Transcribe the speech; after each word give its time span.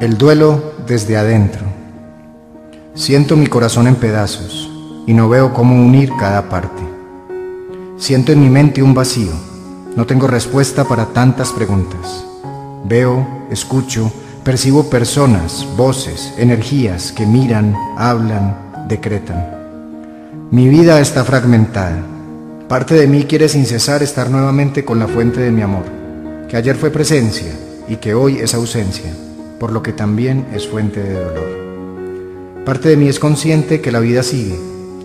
El 0.00 0.18
duelo 0.18 0.74
desde 0.86 1.16
adentro. 1.16 1.62
Siento 2.94 3.36
mi 3.36 3.46
corazón 3.46 3.86
en 3.86 3.96
pedazos 3.96 4.70
y 5.06 5.14
no 5.14 5.28
veo 5.28 5.54
cómo 5.54 5.74
unir 5.74 6.10
cada 6.18 6.48
parte. 6.48 6.82
Siento 7.96 8.32
en 8.32 8.40
mi 8.40 8.50
mente 8.50 8.82
un 8.82 8.94
vacío. 8.94 9.32
No 9.96 10.06
tengo 10.06 10.26
respuesta 10.26 10.84
para 10.84 11.06
tantas 11.06 11.52
preguntas. 11.52 12.24
Veo, 12.84 13.26
escucho, 13.50 14.12
percibo 14.44 14.90
personas, 14.90 15.66
voces, 15.76 16.32
energías 16.36 17.12
que 17.12 17.26
miran, 17.26 17.76
hablan, 17.96 18.56
decretan. 18.88 20.48
Mi 20.50 20.68
vida 20.68 21.00
está 21.00 21.24
fragmentada. 21.24 22.02
Parte 22.68 22.94
de 22.94 23.06
mí 23.06 23.24
quiere 23.24 23.48
sin 23.48 23.66
cesar 23.66 24.02
estar 24.02 24.30
nuevamente 24.30 24.84
con 24.84 24.98
la 24.98 25.08
fuente 25.08 25.40
de 25.40 25.50
mi 25.50 25.62
amor, 25.62 25.84
que 26.48 26.56
ayer 26.56 26.76
fue 26.76 26.90
presencia 26.90 27.52
y 27.88 27.96
que 27.96 28.14
hoy 28.14 28.38
es 28.38 28.54
ausencia 28.54 29.12
por 29.62 29.70
lo 29.70 29.80
que 29.80 29.92
también 29.92 30.46
es 30.52 30.66
fuente 30.66 31.00
de 31.00 31.14
dolor. 31.14 32.64
Parte 32.66 32.88
de 32.88 32.96
mí 32.96 33.06
es 33.06 33.20
consciente 33.20 33.80
que 33.80 33.92
la 33.92 34.00
vida 34.00 34.24
sigue 34.24 34.58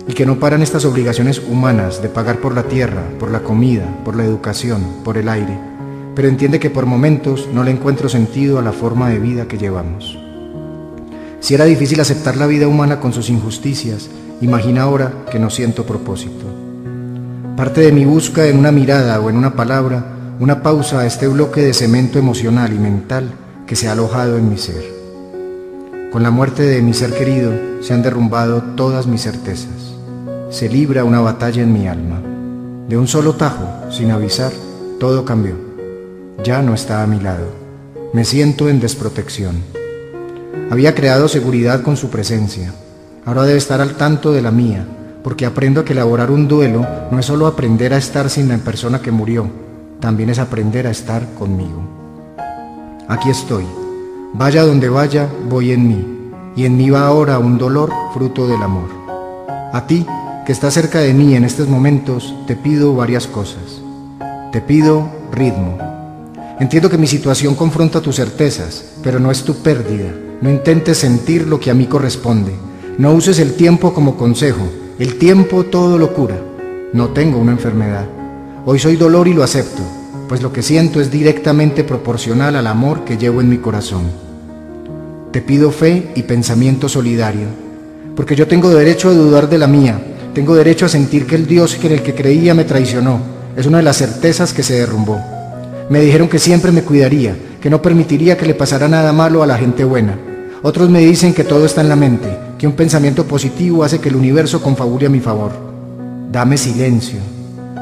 y 0.08 0.14
que 0.14 0.26
no 0.26 0.40
paran 0.40 0.62
estas 0.62 0.84
obligaciones 0.84 1.40
humanas 1.48 2.02
de 2.02 2.08
pagar 2.08 2.40
por 2.40 2.56
la 2.56 2.64
tierra, 2.64 3.04
por 3.20 3.30
la 3.30 3.44
comida, 3.44 3.84
por 4.04 4.16
la 4.16 4.24
educación, 4.24 4.82
por 5.04 5.16
el 5.16 5.28
aire, 5.28 5.56
pero 6.16 6.26
entiende 6.26 6.58
que 6.58 6.70
por 6.70 6.86
momentos 6.86 7.48
no 7.54 7.62
le 7.62 7.70
encuentro 7.70 8.08
sentido 8.08 8.58
a 8.58 8.62
la 8.62 8.72
forma 8.72 9.10
de 9.10 9.20
vida 9.20 9.46
que 9.46 9.58
llevamos. 9.58 10.18
Si 11.38 11.54
era 11.54 11.64
difícil 11.64 12.00
aceptar 12.00 12.36
la 12.36 12.48
vida 12.48 12.66
humana 12.66 12.98
con 12.98 13.12
sus 13.12 13.30
injusticias, 13.30 14.10
imagina 14.40 14.82
ahora 14.82 15.24
que 15.30 15.38
no 15.38 15.50
siento 15.50 15.86
propósito. 15.86 16.46
Parte 17.56 17.82
de 17.82 17.92
mí 17.92 18.04
busca 18.04 18.44
en 18.48 18.58
una 18.58 18.72
mirada 18.72 19.20
o 19.20 19.30
en 19.30 19.36
una 19.36 19.54
palabra 19.54 20.34
una 20.40 20.64
pausa 20.64 20.98
a 20.98 21.06
este 21.06 21.28
bloque 21.28 21.60
de 21.60 21.74
cemento 21.74 22.18
emocional 22.18 22.72
y 22.72 22.78
mental 22.80 23.30
que 23.68 23.76
se 23.76 23.86
ha 23.86 23.92
alojado 23.92 24.38
en 24.38 24.48
mi 24.48 24.56
ser. 24.56 24.82
Con 26.10 26.22
la 26.22 26.30
muerte 26.30 26.62
de 26.62 26.80
mi 26.80 26.94
ser 26.94 27.12
querido 27.12 27.52
se 27.82 27.92
han 27.92 28.02
derrumbado 28.02 28.62
todas 28.74 29.06
mis 29.06 29.22
certezas. 29.22 29.94
Se 30.48 30.70
libra 30.70 31.04
una 31.04 31.20
batalla 31.20 31.62
en 31.62 31.72
mi 31.74 31.86
alma. 31.86 32.22
De 32.88 32.96
un 32.96 33.06
solo 33.06 33.34
tajo, 33.34 33.68
sin 33.90 34.10
avisar, 34.10 34.52
todo 34.98 35.26
cambió. 35.26 35.54
Ya 36.42 36.62
no 36.62 36.72
está 36.72 37.02
a 37.02 37.06
mi 37.06 37.20
lado. 37.20 37.44
Me 38.14 38.24
siento 38.24 38.70
en 38.70 38.80
desprotección. 38.80 39.56
Había 40.70 40.94
creado 40.94 41.28
seguridad 41.28 41.82
con 41.82 41.98
su 41.98 42.08
presencia. 42.08 42.72
Ahora 43.26 43.42
debe 43.42 43.58
estar 43.58 43.82
al 43.82 43.96
tanto 43.96 44.32
de 44.32 44.40
la 44.40 44.50
mía, 44.50 44.86
porque 45.22 45.44
aprendo 45.44 45.84
que 45.84 45.92
elaborar 45.92 46.30
un 46.30 46.48
duelo 46.48 46.86
no 47.10 47.18
es 47.18 47.26
solo 47.26 47.46
aprender 47.46 47.92
a 47.92 47.98
estar 47.98 48.30
sin 48.30 48.48
la 48.48 48.56
persona 48.56 49.02
que 49.02 49.10
murió, 49.10 49.46
también 50.00 50.30
es 50.30 50.38
aprender 50.38 50.86
a 50.86 50.90
estar 50.90 51.34
conmigo 51.34 51.97
aquí 53.08 53.30
estoy. 53.30 53.64
Vaya 54.34 54.64
donde 54.64 54.88
vaya, 54.88 55.28
voy 55.48 55.72
en 55.72 55.88
mí, 55.88 56.30
y 56.54 56.66
en 56.66 56.76
mí 56.76 56.90
va 56.90 57.06
ahora 57.06 57.38
un 57.38 57.56
dolor 57.56 57.90
fruto 58.12 58.46
del 58.46 58.62
amor. 58.62 58.90
A 59.72 59.86
ti, 59.86 60.06
que 60.46 60.52
estás 60.52 60.74
cerca 60.74 61.00
de 61.00 61.14
mí 61.14 61.34
en 61.34 61.44
estos 61.44 61.68
momentos, 61.68 62.34
te 62.46 62.54
pido 62.54 62.94
varias 62.94 63.26
cosas. 63.26 63.80
Te 64.52 64.60
pido 64.60 65.08
ritmo. 65.32 65.78
Entiendo 66.60 66.90
que 66.90 66.98
mi 66.98 67.06
situación 67.06 67.54
confronta 67.54 68.00
tus 68.00 68.16
certezas, 68.16 68.84
pero 69.02 69.18
no 69.18 69.30
es 69.30 69.42
tu 69.42 69.54
pérdida. 69.54 70.12
No 70.40 70.50
intentes 70.50 70.98
sentir 70.98 71.46
lo 71.46 71.58
que 71.58 71.70
a 71.70 71.74
mí 71.74 71.86
corresponde. 71.86 72.52
No 72.98 73.12
uses 73.12 73.38
el 73.38 73.54
tiempo 73.54 73.94
como 73.94 74.16
consejo. 74.16 74.68
El 74.98 75.18
tiempo 75.18 75.64
todo 75.64 75.98
lo 75.98 76.14
cura. 76.14 76.36
No 76.92 77.08
tengo 77.08 77.38
una 77.38 77.52
enfermedad. 77.52 78.06
Hoy 78.64 78.78
soy 78.78 78.96
dolor 78.96 79.28
y 79.28 79.34
lo 79.34 79.44
acepto 79.44 79.97
pues 80.28 80.42
lo 80.42 80.52
que 80.52 80.62
siento 80.62 81.00
es 81.00 81.10
directamente 81.10 81.84
proporcional 81.84 82.54
al 82.54 82.66
amor 82.66 83.04
que 83.04 83.16
llevo 83.16 83.40
en 83.40 83.48
mi 83.48 83.56
corazón. 83.56 84.02
Te 85.32 85.40
pido 85.40 85.70
fe 85.70 86.12
y 86.14 86.22
pensamiento 86.22 86.88
solidario, 86.88 87.46
porque 88.14 88.36
yo 88.36 88.46
tengo 88.46 88.68
derecho 88.68 89.08
a 89.08 89.14
dudar 89.14 89.48
de 89.48 89.58
la 89.58 89.66
mía, 89.66 89.98
tengo 90.34 90.54
derecho 90.54 90.84
a 90.84 90.90
sentir 90.90 91.26
que 91.26 91.34
el 91.34 91.46
Dios 91.46 91.78
en 91.82 91.92
el 91.92 92.02
que 92.02 92.14
creía 92.14 92.54
me 92.54 92.64
traicionó, 92.64 93.20
es 93.56 93.66
una 93.66 93.78
de 93.78 93.84
las 93.84 93.96
certezas 93.96 94.52
que 94.52 94.62
se 94.62 94.74
derrumbó. 94.74 95.18
Me 95.88 96.00
dijeron 96.00 96.28
que 96.28 96.38
siempre 96.38 96.72
me 96.72 96.82
cuidaría, 96.82 97.34
que 97.60 97.70
no 97.70 97.80
permitiría 97.80 98.36
que 98.36 98.46
le 98.46 98.54
pasara 98.54 98.86
nada 98.86 99.12
malo 99.12 99.42
a 99.42 99.46
la 99.46 99.56
gente 99.56 99.84
buena. 99.84 100.18
Otros 100.62 100.90
me 100.90 101.00
dicen 101.00 101.32
que 101.32 101.44
todo 101.44 101.64
está 101.64 101.80
en 101.80 101.88
la 101.88 101.96
mente, 101.96 102.28
que 102.58 102.66
un 102.66 102.74
pensamiento 102.74 103.24
positivo 103.24 103.82
hace 103.82 103.98
que 103.98 104.10
el 104.10 104.16
universo 104.16 104.60
confabule 104.60 105.06
a 105.06 105.10
mi 105.10 105.20
favor. 105.20 105.52
Dame 106.30 106.58
silencio, 106.58 107.18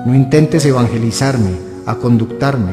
no 0.06 0.14
intentes 0.14 0.64
evangelizarme, 0.64 1.65
a 1.86 1.94
conductarme, 1.96 2.72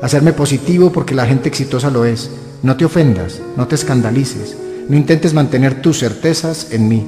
a 0.00 0.06
hacerme 0.06 0.32
positivo 0.32 0.92
porque 0.92 1.14
la 1.14 1.26
gente 1.26 1.48
exitosa 1.48 1.90
lo 1.90 2.04
es. 2.04 2.30
No 2.62 2.76
te 2.76 2.84
ofendas, 2.84 3.40
no 3.56 3.66
te 3.66 3.74
escandalices, 3.74 4.56
no 4.88 4.96
intentes 4.96 5.34
mantener 5.34 5.80
tus 5.80 5.98
certezas 5.98 6.68
en 6.72 6.88
mí. 6.88 7.06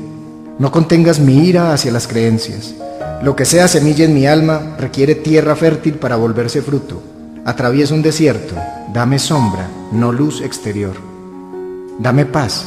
No 0.58 0.70
contengas 0.70 1.20
mi 1.20 1.46
ira 1.46 1.72
hacia 1.72 1.92
las 1.92 2.06
creencias. 2.06 2.74
Lo 3.22 3.36
que 3.36 3.44
sea 3.44 3.68
semilla 3.68 4.04
en 4.04 4.14
mi 4.14 4.26
alma 4.26 4.76
requiere 4.78 5.14
tierra 5.14 5.54
fértil 5.54 5.94
para 5.94 6.16
volverse 6.16 6.62
fruto. 6.62 7.02
Atravieso 7.44 7.94
un 7.94 8.02
desierto, 8.02 8.54
dame 8.92 9.19
sombra, 9.19 9.69
no 9.92 10.12
luz 10.12 10.40
exterior. 10.40 10.94
Dame 11.98 12.24
paz. 12.24 12.64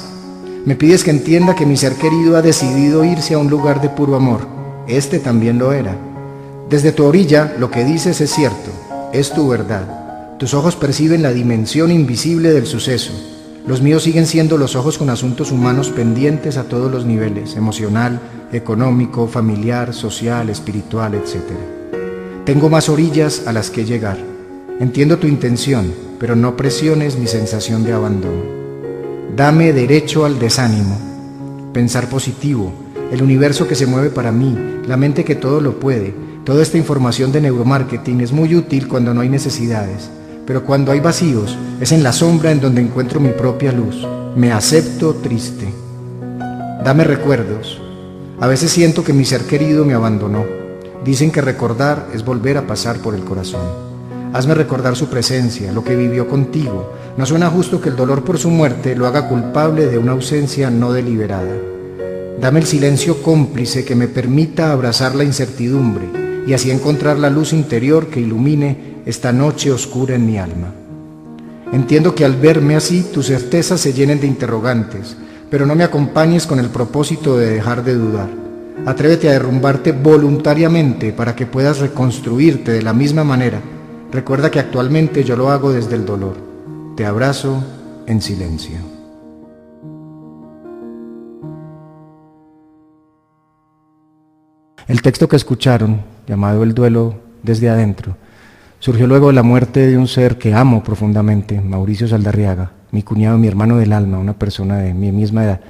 Me 0.66 0.76
pides 0.76 1.04
que 1.04 1.12
entienda 1.12 1.56
que 1.56 1.66
mi 1.66 1.78
ser 1.78 1.94
querido 1.94 2.38
ha 2.38 2.42
decidido 2.42 3.04
irse 3.04 3.34
a 3.34 3.38
un 3.38 3.50
lugar 3.50 3.82
de 3.82 3.90
puro 3.90 4.16
amor. 4.16 4.48
Este 4.88 5.20
también 5.20 5.60
lo 5.60 5.74
era. 5.74 5.96
Desde 6.70 6.92
tu 6.92 7.06
orilla 7.06 7.54
lo 7.60 7.70
que 7.70 7.84
dices 7.84 8.20
es 8.22 8.32
cierto, 8.32 8.72
es 9.20 9.32
tu 9.32 9.48
verdad. 9.48 10.38
Tus 10.38 10.54
ojos 10.54 10.76
perciben 10.76 11.22
la 11.22 11.32
dimensión 11.32 11.92
invisible 11.92 12.52
del 12.52 12.66
suceso. 12.66 13.14
Los 13.66 13.82
míos 13.82 14.04
siguen 14.04 14.28
siendo 14.28 14.58
los 14.58 14.76
ojos 14.76 14.98
con 14.98 15.10
asuntos 15.10 15.52
humanos 15.52 15.90
pendientes 15.90 16.58
a 16.58 16.66
todos 16.66 16.92
los 16.92 17.06
niveles, 17.06 17.56
emocional, 17.56 18.20
económico, 18.52 19.28
familiar, 19.28 19.94
social, 19.94 20.50
espiritual, 20.50 21.16
etc. 21.16 21.42
Tengo 22.46 22.70
más 22.70 22.90
orillas 22.90 23.44
a 23.48 23.54
las 23.54 23.72
que 23.72 23.86
llegar. 23.86 24.18
Entiendo 24.80 25.18
tu 25.18 25.28
intención, 25.28 25.94
pero 26.20 26.36
no 26.36 26.58
presiones 26.58 27.18
mi 27.18 27.28
sensación 27.28 27.84
de 27.84 27.94
abandono. 27.94 28.44
Dame 29.36 29.74
derecho 29.74 30.26
al 30.26 30.38
desánimo. 30.38 30.98
Pensar 31.74 32.10
positivo, 32.10 32.72
el 33.12 33.24
universo 33.24 33.68
que 33.68 33.76
se 33.76 33.88
mueve 33.88 34.10
para 34.10 34.32
mí, 34.32 34.58
la 34.86 34.98
mente 34.98 35.24
que 35.24 35.36
todo 35.36 35.62
lo 35.62 35.80
puede, 35.80 36.14
Toda 36.46 36.62
esta 36.62 36.78
información 36.78 37.32
de 37.32 37.42
neuromarketing 37.42 38.22
es 38.22 38.32
muy 38.32 38.56
útil 38.56 38.88
cuando 38.88 39.16
no 39.16 39.22
hay 39.22 39.30
necesidades, 39.30 40.12
pero 40.46 40.64
cuando 40.64 40.92
hay 40.92 41.00
vacíos 41.00 41.58
es 41.82 41.92
en 41.92 42.04
la 42.04 42.14
sombra 42.14 42.52
en 42.52 42.62
donde 42.62 42.82
encuentro 42.82 43.20
mi 43.20 43.30
propia 43.30 43.72
luz. 43.72 44.06
Me 44.36 44.52
acepto 44.52 45.16
triste. 45.16 45.68
Dame 46.84 47.04
recuerdos. 47.04 47.82
A 48.40 48.46
veces 48.46 48.70
siento 48.70 49.04
que 49.04 49.12
mi 49.12 49.26
ser 49.26 49.42
querido 49.46 49.86
me 49.86 49.96
abandonó. 49.96 50.46
Dicen 51.04 51.32
que 51.32 51.42
recordar 51.42 52.10
es 52.14 52.24
volver 52.24 52.60
a 52.60 52.68
pasar 52.68 52.98
por 52.98 53.16
el 53.16 53.24
corazón. 53.24 53.66
Hazme 54.32 54.54
recordar 54.54 54.96
su 54.96 55.08
presencia, 55.08 55.72
lo 55.72 55.84
que 55.84 55.96
vivió 55.96 56.28
contigo. 56.28 56.94
No 57.18 57.26
suena 57.26 57.50
justo 57.50 57.82
que 57.82 57.90
el 57.90 57.96
dolor 57.96 58.24
por 58.24 58.38
su 58.38 58.52
muerte 58.52 58.96
lo 58.96 59.08
haga 59.08 59.28
culpable 59.30 59.88
de 59.88 59.98
una 59.98 60.12
ausencia 60.12 60.70
no 60.70 60.94
deliberada. 60.94 61.56
Dame 62.40 62.60
el 62.60 62.68
silencio 62.68 63.24
cómplice 63.24 63.84
que 63.84 63.96
me 63.96 64.08
permita 64.08 64.72
abrazar 64.72 65.16
la 65.16 65.24
incertidumbre 65.24 66.25
y 66.46 66.54
así 66.54 66.72
encontrar 66.72 67.18
la 67.18 67.30
luz 67.30 67.54
interior 67.54 68.08
que 68.08 68.20
ilumine 68.20 68.96
esta 69.06 69.32
noche 69.32 69.72
oscura 69.72 70.16
en 70.16 70.26
mi 70.26 70.38
alma. 70.38 70.74
Entiendo 71.72 72.14
que 72.14 72.26
al 72.26 72.36
verme 72.36 72.76
así 72.76 73.04
tus 73.14 73.28
certezas 73.28 73.82
se 73.82 73.94
llenen 73.94 74.20
de 74.20 74.28
interrogantes, 74.28 75.18
pero 75.50 75.66
no 75.66 75.76
me 75.76 75.84
acompañes 75.84 76.46
con 76.46 76.60
el 76.60 76.70
propósito 76.70 77.38
de 77.38 77.50
dejar 77.50 77.84
de 77.84 77.96
dudar. 77.96 78.30
Atrévete 78.86 79.30
a 79.30 79.34
derrumbarte 79.34 79.92
voluntariamente 79.92 81.12
para 81.12 81.36
que 81.36 81.48
puedas 81.48 81.80
reconstruirte 81.80 82.72
de 82.72 82.82
la 82.82 82.94
misma 82.94 83.24
manera. 83.24 83.62
Recuerda 84.12 84.52
que 84.52 84.60
actualmente 84.60 85.24
yo 85.24 85.36
lo 85.36 85.50
hago 85.50 85.72
desde 85.72 85.96
el 85.96 86.06
dolor. 86.06 86.36
Te 86.96 87.06
abrazo 87.06 87.64
en 88.06 88.22
silencio. 88.22 88.78
El 94.88 95.02
texto 95.02 95.28
que 95.28 95.36
escucharon 95.36 96.15
llamado 96.28 96.64
El 96.64 96.74
duelo 96.74 97.16
desde 97.44 97.70
adentro, 97.70 98.18
surgió 98.80 99.08
luego 99.08 99.28
de 99.28 99.34
la 99.34 99.44
muerte 99.44 99.88
de 99.88 99.98
un 99.98 100.08
ser 100.08 100.38
que 100.38 100.54
amo 100.54 100.84
profundamente, 100.84 101.62
Mauricio 101.62 102.08
Saldarriaga, 102.08 102.72
mi 102.92 103.04
cuñado, 103.04 103.38
mi 103.38 103.48
hermano 103.48 103.78
del 103.78 103.94
alma, 103.94 104.18
una 104.18 104.38
persona 104.38 104.78
de 104.78 104.94
mi 104.94 105.12
misma 105.12 105.44
edad, 105.44 105.62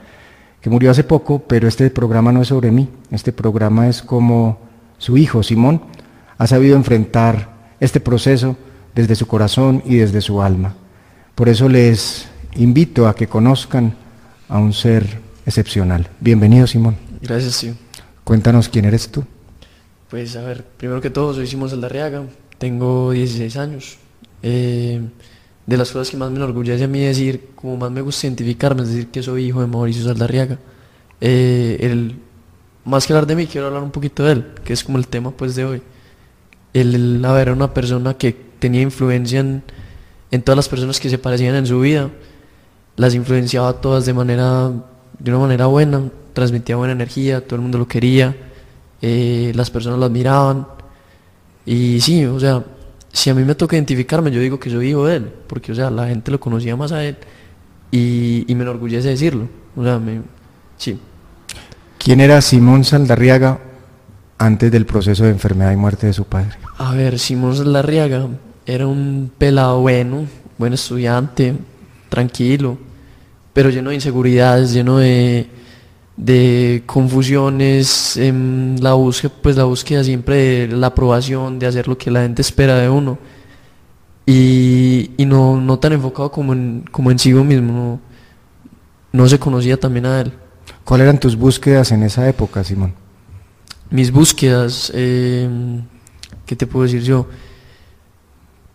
que 0.61 0.69
murió 0.69 0.91
hace 0.91 1.03
poco, 1.03 1.39
pero 1.39 1.67
este 1.67 1.89
programa 1.89 2.31
no 2.31 2.41
es 2.41 2.47
sobre 2.47 2.71
mí, 2.71 2.89
este 3.11 3.31
programa 3.31 3.87
es 3.87 4.01
como 4.01 4.57
su 4.97 5.17
hijo, 5.17 5.43
Simón, 5.43 5.81
ha 6.37 6.47
sabido 6.47 6.75
enfrentar 6.75 7.49
este 7.79 7.99
proceso 7.99 8.57
desde 8.93 9.15
su 9.15 9.27
corazón 9.27 9.83
y 9.85 9.97
desde 9.97 10.21
su 10.21 10.41
alma. 10.41 10.75
Por 11.35 11.49
eso 11.49 11.69
les 11.69 12.27
invito 12.55 13.07
a 13.07 13.15
que 13.15 13.27
conozcan 13.27 13.93
a 14.47 14.57
un 14.57 14.73
ser 14.73 15.19
excepcional. 15.45 16.09
Bienvenido, 16.19 16.65
Simón. 16.65 16.95
Gracias, 17.21 17.53
sí. 17.55 17.75
Cuéntanos 18.23 18.69
quién 18.69 18.85
eres 18.85 19.09
tú. 19.09 19.23
Pues 20.09 20.35
a 20.35 20.41
ver, 20.43 20.63
primero 20.77 21.01
que 21.01 21.09
todo 21.09 21.33
soy 21.33 21.47
Simón 21.47 21.69
Saldarriaga, 21.69 22.23
tengo 22.57 23.11
16 23.11 23.57
años. 23.57 23.97
Eh, 24.43 25.01
de 25.65 25.77
las 25.77 25.91
cosas 25.91 26.11
que 26.11 26.17
más 26.17 26.29
me 26.29 26.37
enorgullece 26.37 26.83
a 26.83 26.87
mí 26.87 26.99
decir, 26.99 27.49
como 27.55 27.75
más 27.77 27.91
me 27.91 28.01
gusta 28.01 28.27
identificarme, 28.27 28.83
es 28.83 28.89
decir 28.89 29.07
que 29.07 29.23
soy 29.23 29.45
hijo 29.45 29.61
de 29.61 29.67
Mauricio 29.67 30.03
Saldarriaga. 30.03 30.59
Eh, 31.19 31.77
el, 31.79 32.17
más 32.83 33.07
que 33.07 33.13
hablar 33.13 33.25
de 33.25 33.35
mí, 33.35 33.47
quiero 33.47 33.67
hablar 33.67 33.81
un 33.81 33.89
poquito 33.89 34.23
de 34.23 34.33
él, 34.33 34.45
que 34.63 34.73
es 34.73 34.83
como 34.83 34.99
el 34.99 35.07
tema 35.07 35.31
pues 35.31 35.55
de 35.55 35.65
hoy. 35.65 35.81
Él, 36.73 37.23
a 37.25 37.31
ver, 37.33 37.47
era 37.47 37.53
una 37.53 37.73
persona 37.73 38.15
que 38.15 38.35
tenía 38.59 38.81
influencia 38.81 39.39
en, 39.39 39.63
en 40.29 40.41
todas 40.43 40.57
las 40.57 40.69
personas 40.69 40.99
que 40.99 41.09
se 41.09 41.17
parecían 41.17 41.55
en 41.55 41.65
su 41.65 41.79
vida, 41.79 42.11
las 42.95 43.15
influenciaba 43.15 43.81
todas 43.81 44.05
de 44.05 44.13
manera, 44.13 44.71
de 45.17 45.31
una 45.31 45.39
manera 45.39 45.65
buena, 45.65 46.03
transmitía 46.33 46.75
buena 46.75 46.93
energía, 46.93 47.41
todo 47.41 47.55
el 47.55 47.61
mundo 47.63 47.79
lo 47.79 47.87
quería, 47.87 48.35
eh, 49.01 49.51
las 49.55 49.69
personas 49.69 49.99
lo 49.99 50.05
admiraban. 50.05 50.67
Y 51.65 51.99
sí, 52.01 52.25
o 52.25 52.39
sea, 52.39 52.63
si 53.11 53.29
a 53.29 53.33
mí 53.33 53.43
me 53.43 53.55
toca 53.55 53.75
identificarme, 53.75 54.31
yo 54.31 54.39
digo 54.39 54.59
que 54.59 54.69
soy 54.69 54.89
hijo 54.89 55.05
de 55.05 55.17
él, 55.17 55.31
porque, 55.47 55.71
o 55.71 55.75
sea, 55.75 55.89
la 55.89 56.07
gente 56.07 56.31
lo 56.31 56.39
conocía 56.39 56.75
más 56.75 56.91
a 56.91 57.03
él 57.03 57.17
y, 57.91 58.45
y 58.47 58.55
me 58.55 58.63
enorgullece 58.63 59.09
decirlo. 59.09 59.47
O 59.75 59.83
sea, 59.83 59.99
me, 59.99 60.21
sí. 60.77 60.99
¿Quién 61.97 62.21
era 62.21 62.41
Simón 62.41 62.83
Saldarriaga 62.83 63.59
antes 64.37 64.71
del 64.71 64.85
proceso 64.85 65.23
de 65.23 65.31
enfermedad 65.31 65.71
y 65.71 65.75
muerte 65.75 66.07
de 66.07 66.13
su 66.13 66.25
padre? 66.25 66.51
A 66.77 66.93
ver, 66.93 67.17
Simón 67.19 67.55
Saldarriaga 67.55 68.27
era 68.65 68.87
un 68.87 69.31
pelado 69.37 69.81
bueno, 69.81 70.25
buen 70.57 70.73
estudiante, 70.73 71.55
tranquilo, 72.09 72.77
pero 73.53 73.69
lleno 73.69 73.89
de 73.89 73.95
inseguridades, 73.95 74.73
lleno 74.73 74.97
de, 74.97 75.47
de 76.17 76.83
confusiones, 76.85 78.17
en 78.17 78.77
la 78.81 78.93
búsqueda, 78.93 79.33
pues 79.41 79.57
la 79.57 79.65
búsqueda 79.65 80.03
siempre 80.03 80.67
de 80.67 80.75
la 80.75 80.87
aprobación, 80.87 81.59
de 81.59 81.67
hacer 81.67 81.87
lo 81.87 81.97
que 81.97 82.11
la 82.11 82.21
gente 82.21 82.41
espera 82.41 82.75
de 82.77 82.89
uno. 82.89 83.17
Y, 84.25 85.11
y 85.17 85.25
no, 85.25 85.59
no 85.59 85.77
tan 85.77 85.93
enfocado 85.93 86.31
como 86.31 86.53
en, 86.53 86.83
como 86.91 87.11
en 87.11 87.19
sí 87.19 87.33
mismo, 87.33 87.73
no, 87.73 87.99
no 89.11 89.29
se 89.29 89.39
conocía 89.39 89.79
también 89.79 90.05
a 90.05 90.21
él. 90.21 90.33
¿Cuáles 90.83 91.05
eran 91.05 91.19
tus 91.19 91.35
búsquedas 91.35 91.91
en 91.91 92.03
esa 92.03 92.27
época, 92.27 92.63
Simón? 92.63 92.93
Mis 93.89 94.11
búsquedas, 94.11 94.91
eh, 94.95 95.47
¿qué 96.45 96.55
te 96.55 96.65
puedo 96.65 96.85
decir 96.85 97.03
yo? 97.03 97.27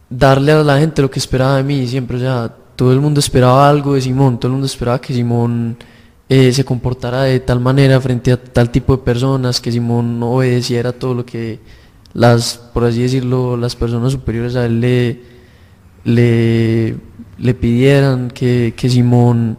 Darle 0.09 0.53
a 0.53 0.63
la 0.63 0.79
gente 0.79 1.03
lo 1.03 1.11
que 1.11 1.19
esperaba 1.19 1.57
de 1.57 1.63
mí 1.63 1.87
siempre, 1.87 2.17
o 2.17 2.21
sea, 2.21 2.55
todo 2.77 2.93
el 2.93 3.01
mundo 3.01 3.21
esperaba 3.21 3.69
algo 3.69 3.95
de 3.95 4.01
Simón, 4.01 4.39
todo 4.39 4.49
el 4.49 4.53
mundo 4.53 4.67
esperaba 4.67 5.01
que 5.01 5.15
Simón 5.15 5.77
eh, 6.31 6.53
se 6.53 6.65
comportara 6.65 7.25
de 7.25 7.41
tal 7.41 7.59
manera 7.59 8.01
frente 8.01 8.31
a 8.31 8.41
tal 8.41 8.71
tipo 8.71 8.97
de 8.97 9.03
personas, 9.03 9.61
que 9.61 9.73
Simón 9.73 10.23
obedeciera 10.23 10.93
todo 10.93 11.13
lo 11.13 11.27
que 11.27 11.59
las, 12.13 12.57
por 12.73 12.85
así 12.85 13.03
decirlo, 13.03 13.57
las 13.57 13.75
personas 13.75 14.13
superiores 14.13 14.55
a 14.55 14.67
él 14.67 14.81
le, 14.81 15.21
le, 16.05 16.97
le 17.37 17.55
pidieran, 17.55 18.31
que, 18.31 18.75
que 18.77 18.89
Simón 18.89 19.59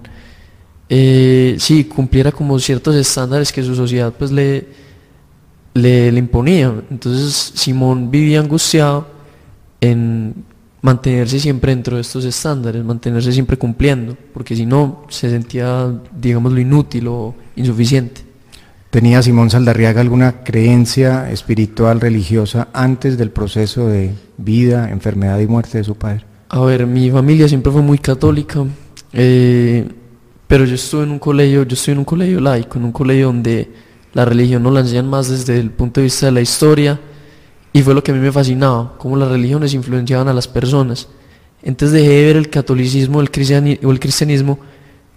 eh, 0.87 1.57
sí 1.59 1.83
cumpliera 1.83 2.31
como 2.31 2.57
ciertos 2.57 2.95
estándares 2.95 3.51
que 3.51 3.63
su 3.63 3.75
sociedad 3.75 4.13
pues 4.17 4.31
le, 4.31 4.69
le, 5.73 6.09
le 6.09 6.19
imponía. 6.19 6.73
Entonces 6.89 7.51
Simón 7.53 8.09
vivía 8.09 8.39
angustiado 8.39 9.07
en 9.81 10.45
mantenerse 10.81 11.39
siempre 11.39 11.73
dentro 11.73 11.95
de 11.95 12.01
estos 12.01 12.25
estándares, 12.25 12.83
mantenerse 12.83 13.31
siempre 13.31 13.57
cumpliendo, 13.57 14.17
porque 14.33 14.55
si 14.55 14.65
no 14.65 15.05
se 15.09 15.29
sentía, 15.29 15.93
digamos, 16.15 16.51
lo 16.53 16.59
inútil 16.59 17.07
o 17.07 17.35
insuficiente. 17.55 18.21
¿Tenía 18.89 19.21
Simón 19.21 19.49
Saldarriaga 19.49 20.01
alguna 20.01 20.43
creencia 20.43 21.31
espiritual, 21.31 22.01
religiosa, 22.01 22.67
antes 22.73 23.17
del 23.17 23.29
proceso 23.29 23.87
de 23.87 24.13
vida, 24.37 24.89
enfermedad 24.89 25.39
y 25.39 25.47
muerte 25.47 25.77
de 25.77 25.83
su 25.85 25.95
padre? 25.95 26.25
A 26.49 26.59
ver, 26.61 26.85
mi 26.85 27.09
familia 27.09 27.47
siempre 27.47 27.71
fue 27.71 27.81
muy 27.81 27.99
católica, 27.99 28.65
eh, 29.13 29.87
pero 30.45 30.65
yo 30.65 30.75
estuve 30.75 31.03
en 31.03 31.11
un 31.11 31.19
colegio, 31.19 31.63
yo 31.63 31.73
estoy 31.73 31.93
en 31.93 31.99
un 31.99 32.05
colegio 32.05 32.41
laico, 32.41 32.77
en 32.77 32.85
un 32.85 32.91
colegio 32.91 33.27
donde 33.27 33.71
la 34.13 34.25
religión 34.25 34.61
no 34.63 34.71
la 34.71 34.81
enseñan 34.81 35.09
más 35.09 35.29
desde 35.29 35.57
el 35.57 35.69
punto 35.71 36.01
de 36.01 36.05
vista 36.05 36.25
de 36.25 36.33
la 36.33 36.41
historia, 36.41 36.99
y 37.73 37.81
fue 37.81 37.93
lo 37.93 38.03
que 38.03 38.11
a 38.11 38.13
mí 38.13 38.19
me 38.19 38.31
fascinaba, 38.31 38.93
cómo 38.97 39.15
las 39.15 39.29
religiones 39.29 39.73
influenciaban 39.73 40.27
a 40.27 40.33
las 40.33 40.47
personas. 40.47 41.07
Entonces 41.63 42.01
dejé 42.01 42.09
de 42.09 42.25
ver 42.25 42.35
el 42.37 42.49
catolicismo 42.49 43.19
o 43.19 43.21
el 43.21 43.29
cristianismo 43.99 44.59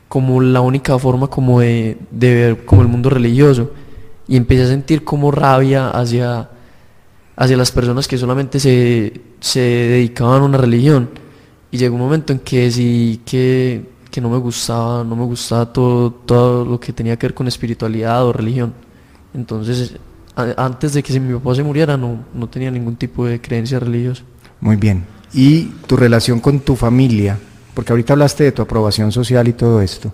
como 0.08 0.40
la 0.40 0.60
única 0.60 0.98
forma 0.98 1.28
como 1.28 1.60
de, 1.60 1.96
de, 2.10 2.34
ver 2.34 2.64
como 2.64 2.82
el 2.82 2.88
mundo 2.88 3.10
religioso 3.10 3.72
y 4.28 4.36
empecé 4.36 4.62
a 4.62 4.68
sentir 4.68 5.02
como 5.02 5.30
rabia 5.30 5.88
hacia, 5.88 6.50
hacia 7.34 7.56
las 7.56 7.72
personas 7.72 8.06
que 8.06 8.18
solamente 8.18 8.60
se, 8.60 9.20
se 9.40 9.60
dedicaban 9.60 10.42
a 10.42 10.44
una 10.44 10.58
religión 10.58 11.10
y 11.70 11.78
llegó 11.78 11.96
un 11.96 12.02
momento 12.02 12.32
en 12.32 12.38
que 12.38 12.60
decidí 12.60 13.16
que, 13.24 13.90
que 14.10 14.20
no 14.20 14.30
me 14.30 14.38
gustaba, 14.38 15.02
no 15.02 15.16
me 15.16 15.24
gustaba 15.24 15.72
todo, 15.72 16.12
todo 16.12 16.64
lo 16.64 16.78
que 16.78 16.92
tenía 16.92 17.16
que 17.16 17.26
ver 17.26 17.34
con 17.34 17.48
espiritualidad 17.48 18.24
o 18.24 18.32
religión. 18.32 18.72
Entonces 19.32 19.96
antes 20.36 20.94
de 20.94 21.02
que 21.02 21.18
mi 21.20 21.32
papá 21.34 21.54
se 21.54 21.62
muriera 21.62 21.96
no, 21.96 22.24
no 22.34 22.48
tenía 22.48 22.70
ningún 22.70 22.96
tipo 22.96 23.26
de 23.26 23.40
creencia 23.40 23.78
religiosa. 23.78 24.22
Muy 24.60 24.76
bien. 24.76 25.04
¿Y 25.32 25.64
tu 25.86 25.96
relación 25.96 26.40
con 26.40 26.60
tu 26.60 26.76
familia? 26.76 27.38
Porque 27.74 27.92
ahorita 27.92 28.12
hablaste 28.12 28.44
de 28.44 28.52
tu 28.52 28.62
aprobación 28.62 29.12
social 29.12 29.46
y 29.48 29.52
todo 29.52 29.80
esto. 29.80 30.12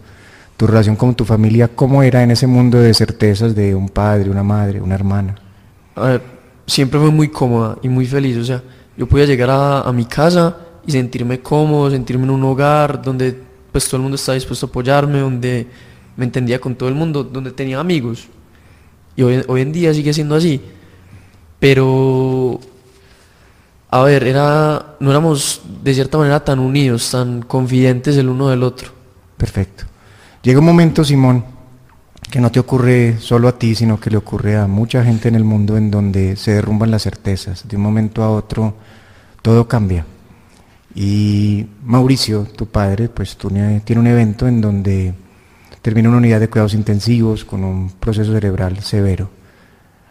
Tu 0.57 0.67
relación 0.67 0.97
con 0.97 1.15
tu 1.15 1.25
familia, 1.25 1.69
¿cómo 1.69 2.03
era 2.03 2.23
en 2.23 2.31
ese 2.31 2.47
mundo 2.47 2.79
de 2.79 2.93
certezas 2.93 3.55
de 3.55 3.75
un 3.75 3.89
padre, 3.89 4.31
una 4.31 4.43
madre, 4.43 4.81
una 4.81 4.95
hermana? 4.95 5.37
A 5.95 6.03
ver, 6.03 6.23
siempre 6.67 7.01
fue 7.01 7.11
muy 7.11 7.29
cómoda 7.29 7.79
y 7.83 7.89
muy 7.89 8.07
feliz. 8.07 8.37
O 8.37 8.45
sea, 8.45 8.63
yo 8.97 9.07
podía 9.07 9.25
llegar 9.25 9.51
a, 9.51 9.81
a 9.83 9.93
mi 9.93 10.05
casa 10.05 10.57
y 10.87 10.93
sentirme 10.93 11.41
cómodo, 11.41 11.91
sentirme 11.91 12.25
en 12.25 12.31
un 12.31 12.45
hogar 12.45 13.01
donde 13.03 13.39
pues 13.73 13.87
todo 13.87 13.97
el 13.97 14.03
mundo 14.03 14.17
estaba 14.17 14.35
dispuesto 14.35 14.67
a 14.67 14.69
apoyarme, 14.69 15.21
donde 15.21 15.67
me 16.17 16.25
entendía 16.25 16.61
con 16.61 16.75
todo 16.75 16.89
el 16.89 16.95
mundo, 16.95 17.25
donde 17.25 17.51
tenía 17.53 17.79
amigos. 17.79 18.29
Y 19.21 19.23
hoy, 19.23 19.45
hoy 19.49 19.61
en 19.61 19.71
día 19.71 19.93
sigue 19.93 20.15
siendo 20.15 20.35
así. 20.35 20.63
Pero, 21.59 22.59
a 23.91 24.03
ver, 24.03 24.27
era, 24.27 24.97
no 24.99 25.11
éramos 25.11 25.61
de 25.83 25.93
cierta 25.93 26.17
manera 26.17 26.43
tan 26.43 26.59
unidos, 26.59 27.11
tan 27.11 27.43
confidentes 27.43 28.17
el 28.17 28.31
uno 28.31 28.49
del 28.49 28.63
otro. 28.63 28.89
Perfecto. 29.37 29.85
Llega 30.43 30.61
un 30.61 30.65
momento, 30.65 31.05
Simón, 31.05 31.45
que 32.31 32.41
no 32.41 32.51
te 32.51 32.61
ocurre 32.61 33.19
solo 33.19 33.47
a 33.49 33.59
ti, 33.59 33.75
sino 33.75 34.01
que 34.01 34.09
le 34.09 34.17
ocurre 34.17 34.57
a 34.57 34.67
mucha 34.67 35.05
gente 35.05 35.29
en 35.29 35.35
el 35.35 35.45
mundo 35.45 35.77
en 35.77 35.91
donde 35.91 36.37
se 36.37 36.53
derrumban 36.53 36.91
las 36.91 37.03
certezas. 37.03 37.69
De 37.69 37.77
un 37.77 37.83
momento 37.83 38.23
a 38.23 38.31
otro, 38.31 38.73
todo 39.43 39.69
cambia. 39.69 40.07
Y 40.95 41.67
Mauricio, 41.85 42.45
tu 42.57 42.65
padre, 42.65 43.11
pues 43.11 43.37
tiene 43.37 44.01
un 44.01 44.07
evento 44.07 44.49
en 44.49 44.63
donde 44.63 45.13
termina 45.83 46.09
una 46.09 46.19
unidad 46.19 46.41
de 46.41 46.49
cuidados 46.49 46.75
intensivos 46.75 47.45
con 47.45 47.65
un 47.65 47.91
proceso 47.91 48.33
cerebral 48.33 48.81
severo. 48.81 49.31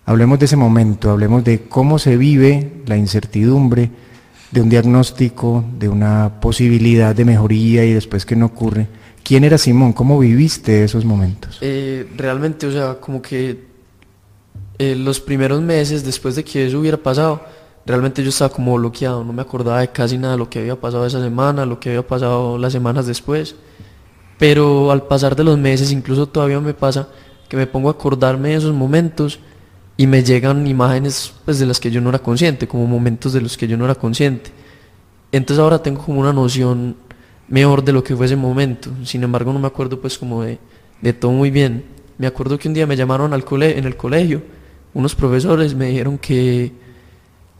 Hablemos 0.05 0.39
de 0.39 0.45
ese 0.45 0.55
momento, 0.55 1.11
hablemos 1.11 1.43
de 1.43 1.61
cómo 1.63 1.99
se 1.99 2.17
vive 2.17 2.81
la 2.87 2.97
incertidumbre 2.97 3.91
de 4.51 4.61
un 4.61 4.69
diagnóstico, 4.69 5.63
de 5.77 5.87
una 5.87 6.39
posibilidad 6.41 7.15
de 7.15 7.25
mejoría 7.25 7.85
y 7.85 7.93
después 7.93 8.25
que 8.25 8.35
no 8.35 8.47
ocurre. 8.47 8.87
¿Quién 9.23 9.43
era 9.43 9.59
Simón? 9.59 9.93
¿Cómo 9.93 10.17
viviste 10.17 10.83
esos 10.83 11.05
momentos? 11.05 11.59
Eh, 11.61 12.07
realmente, 12.17 12.65
o 12.65 12.71
sea, 12.71 12.95
como 12.95 13.21
que 13.21 13.65
eh, 14.79 14.95
los 14.95 15.19
primeros 15.19 15.61
meses 15.61 16.03
después 16.03 16.35
de 16.35 16.43
que 16.43 16.65
eso 16.65 16.79
hubiera 16.79 16.97
pasado, 16.97 17.43
realmente 17.85 18.23
yo 18.23 18.29
estaba 18.29 18.51
como 18.51 18.75
bloqueado, 18.75 19.23
no 19.23 19.33
me 19.33 19.43
acordaba 19.43 19.81
de 19.81 19.89
casi 19.89 20.17
nada 20.17 20.33
de 20.33 20.39
lo 20.39 20.49
que 20.49 20.59
había 20.59 20.75
pasado 20.75 21.05
esa 21.05 21.21
semana, 21.21 21.67
lo 21.67 21.79
que 21.79 21.89
había 21.89 22.07
pasado 22.07 22.57
las 22.57 22.73
semanas 22.73 23.05
después. 23.05 23.55
Pero 24.39 24.91
al 24.91 25.03
pasar 25.03 25.35
de 25.35 25.43
los 25.43 25.59
meses, 25.59 25.91
incluso 25.91 26.25
todavía 26.25 26.59
me 26.59 26.73
pasa 26.73 27.09
que 27.47 27.57
me 27.57 27.67
pongo 27.67 27.89
a 27.89 27.91
acordarme 27.91 28.49
de 28.49 28.55
esos 28.55 28.73
momentos 28.73 29.39
y 29.97 30.07
me 30.07 30.23
llegan 30.23 30.65
imágenes 30.65 31.33
pues, 31.43 31.59
de 31.59 31.65
las 31.65 31.79
que 31.79 31.91
yo 31.91 31.99
no 31.99 32.09
era 32.09 32.19
consciente, 32.19 32.67
como 32.67 32.87
momentos 32.87 33.33
de 33.33 33.41
los 33.41 33.57
que 33.57 33.67
yo 33.67 33.75
no 33.75 33.85
era 33.85 33.95
consciente. 33.95 34.51
Entonces 35.31 35.61
ahora 35.61 35.83
tengo 35.83 36.01
como 36.03 36.21
una 36.21 36.31
noción 36.31 36.95
mejor 37.49 37.83
de 37.83 37.91
lo 37.91 38.03
que 38.03 38.15
fue 38.15 38.27
ese 38.27 38.37
momento. 38.37 38.91
Sin 39.03 39.23
embargo, 39.23 39.51
no 39.51 39.59
me 39.59 39.67
acuerdo 39.67 39.99
pues 39.99 40.17
como 40.17 40.41
de, 40.43 40.57
de 41.01 41.11
todo 41.11 41.31
muy 41.31 41.51
bien. 41.51 41.83
Me 42.17 42.27
acuerdo 42.27 42.57
que 42.57 42.69
un 42.69 42.73
día 42.73 42.87
me 42.87 42.95
llamaron 42.95 43.33
al 43.33 43.43
cole 43.43 43.77
en 43.77 43.85
el 43.85 43.97
colegio, 43.97 44.41
unos 44.93 45.15
profesores 45.15 45.75
me 45.75 45.87
dijeron 45.87 46.17
que, 46.17 46.71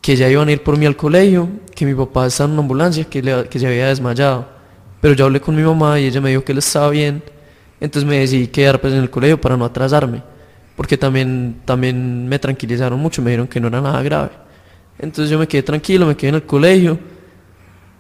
que 0.02 0.16
ya 0.16 0.30
iban 0.30 0.48
a 0.48 0.52
ir 0.52 0.64
por 0.64 0.78
mí 0.78 0.86
al 0.86 0.96
colegio, 0.96 1.50
que 1.76 1.86
mi 1.86 1.94
papá 1.94 2.28
estaba 2.28 2.48
en 2.48 2.54
una 2.54 2.62
ambulancia, 2.62 3.04
que, 3.06 3.22
le, 3.22 3.48
que 3.50 3.60
se 3.60 3.68
había 3.68 3.88
desmayado. 3.88 4.59
Pero 5.01 5.13
yo 5.13 5.25
hablé 5.25 5.39
con 5.39 5.56
mi 5.56 5.63
mamá 5.63 6.00
y 6.00 6.06
ella 6.06 6.22
me 6.22 6.29
dijo 6.29 6.44
que 6.44 6.51
él 6.51 6.58
estaba 6.58 6.89
bien, 6.89 7.24
entonces 7.79 8.08
me 8.08 8.20
decidí 8.20 8.48
quedar 8.48 8.82
pues 8.82 8.94
en 8.94 9.00
el 9.00 9.10
colegio 9.10 9.39
para 9.39 9.56
no 9.56 9.65
atrasarme, 9.65 10.22
porque 10.75 10.98
también, 10.98 11.62
también 11.65 12.27
me 12.27 12.38
tranquilizaron 12.39 13.00
mucho, 13.00 13.22
me 13.22 13.32
dijeron 13.32 13.48
que 13.48 13.60
no 13.60 13.68
era 13.70 13.82
nada 13.82 14.01
grave. 14.01 14.32
Entonces 14.98 15.32
yo 15.32 15.39
me 15.39 15.48
quedé 15.48 15.63
tranquilo, 15.63 16.06
me 16.06 16.15
quedé 16.15 16.29
en 16.29 16.36
el 16.36 16.44
colegio 16.44 17.00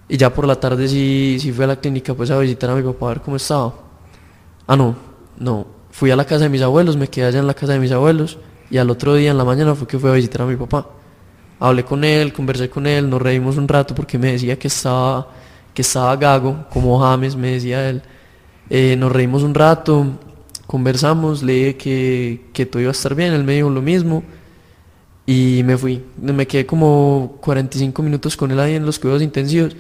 y 0.09 0.17
ya 0.17 0.33
por 0.33 0.45
la 0.45 0.55
tarde 0.55 0.87
sí, 0.87 1.37
sí 1.39 1.51
fui 1.53 1.63
a 1.63 1.67
la 1.67 1.75
clínica 1.77 2.13
pues 2.13 2.29
a 2.31 2.37
visitar 2.39 2.69
a 2.71 2.75
mi 2.75 2.81
papá 2.81 3.05
a 3.05 3.09
ver 3.09 3.21
cómo 3.21 3.37
estaba. 3.37 3.73
Ah, 4.67 4.75
no, 4.75 4.95
no, 5.37 5.67
fui 5.91 6.11
a 6.11 6.15
la 6.15 6.25
casa 6.25 6.43
de 6.43 6.49
mis 6.49 6.61
abuelos, 6.61 6.97
me 6.97 7.07
quedé 7.07 7.27
allá 7.27 7.39
en 7.39 7.47
la 7.47 7.53
casa 7.53 7.73
de 7.73 7.79
mis 7.79 7.91
abuelos 7.91 8.37
y 8.69 8.77
al 8.77 8.89
otro 8.89 9.15
día 9.15 9.31
en 9.31 9.37
la 9.37 9.45
mañana 9.45 9.73
fue 9.75 9.87
que 9.87 9.97
fui 9.97 10.09
a 10.09 10.13
visitar 10.13 10.41
a 10.41 10.45
mi 10.45 10.57
papá. 10.57 10.87
Hablé 11.61 11.83
con 11.83 12.03
él, 12.03 12.33
conversé 12.33 12.69
con 12.69 12.85
él, 12.85 13.09
nos 13.09 13.21
reímos 13.21 13.57
un 13.57 13.67
rato 13.67 13.95
porque 13.95 14.17
me 14.17 14.33
decía 14.33 14.57
que 14.59 14.67
estaba 14.67 15.27
que 15.79 15.83
estaba 15.83 16.13
gago, 16.17 16.65
como 16.73 16.99
James, 16.99 17.37
me 17.37 17.51
decía 17.51 17.89
él. 17.89 18.01
Eh, 18.69 18.97
nos 18.97 19.13
reímos 19.13 19.43
un 19.43 19.53
rato, 19.55 20.07
conversamos, 20.67 21.41
le 21.41 21.53
dije 21.53 21.77
que, 21.77 22.45
que 22.51 22.65
todo 22.65 22.81
iba 22.81 22.89
a 22.89 22.91
estar 22.91 23.15
bien, 23.15 23.31
él 23.31 23.45
me 23.45 23.53
dijo 23.53 23.69
lo 23.69 23.81
mismo 23.81 24.21
y 25.25 25.61
me 25.63 25.77
fui. 25.77 26.03
Me 26.17 26.45
quedé 26.45 26.65
como 26.65 27.37
45 27.39 28.03
minutos 28.03 28.35
con 28.35 28.51
él 28.51 28.59
ahí 28.59 28.75
en 28.75 28.85
los 28.85 28.99
cuidados 28.99 29.21
intensivos 29.21 29.73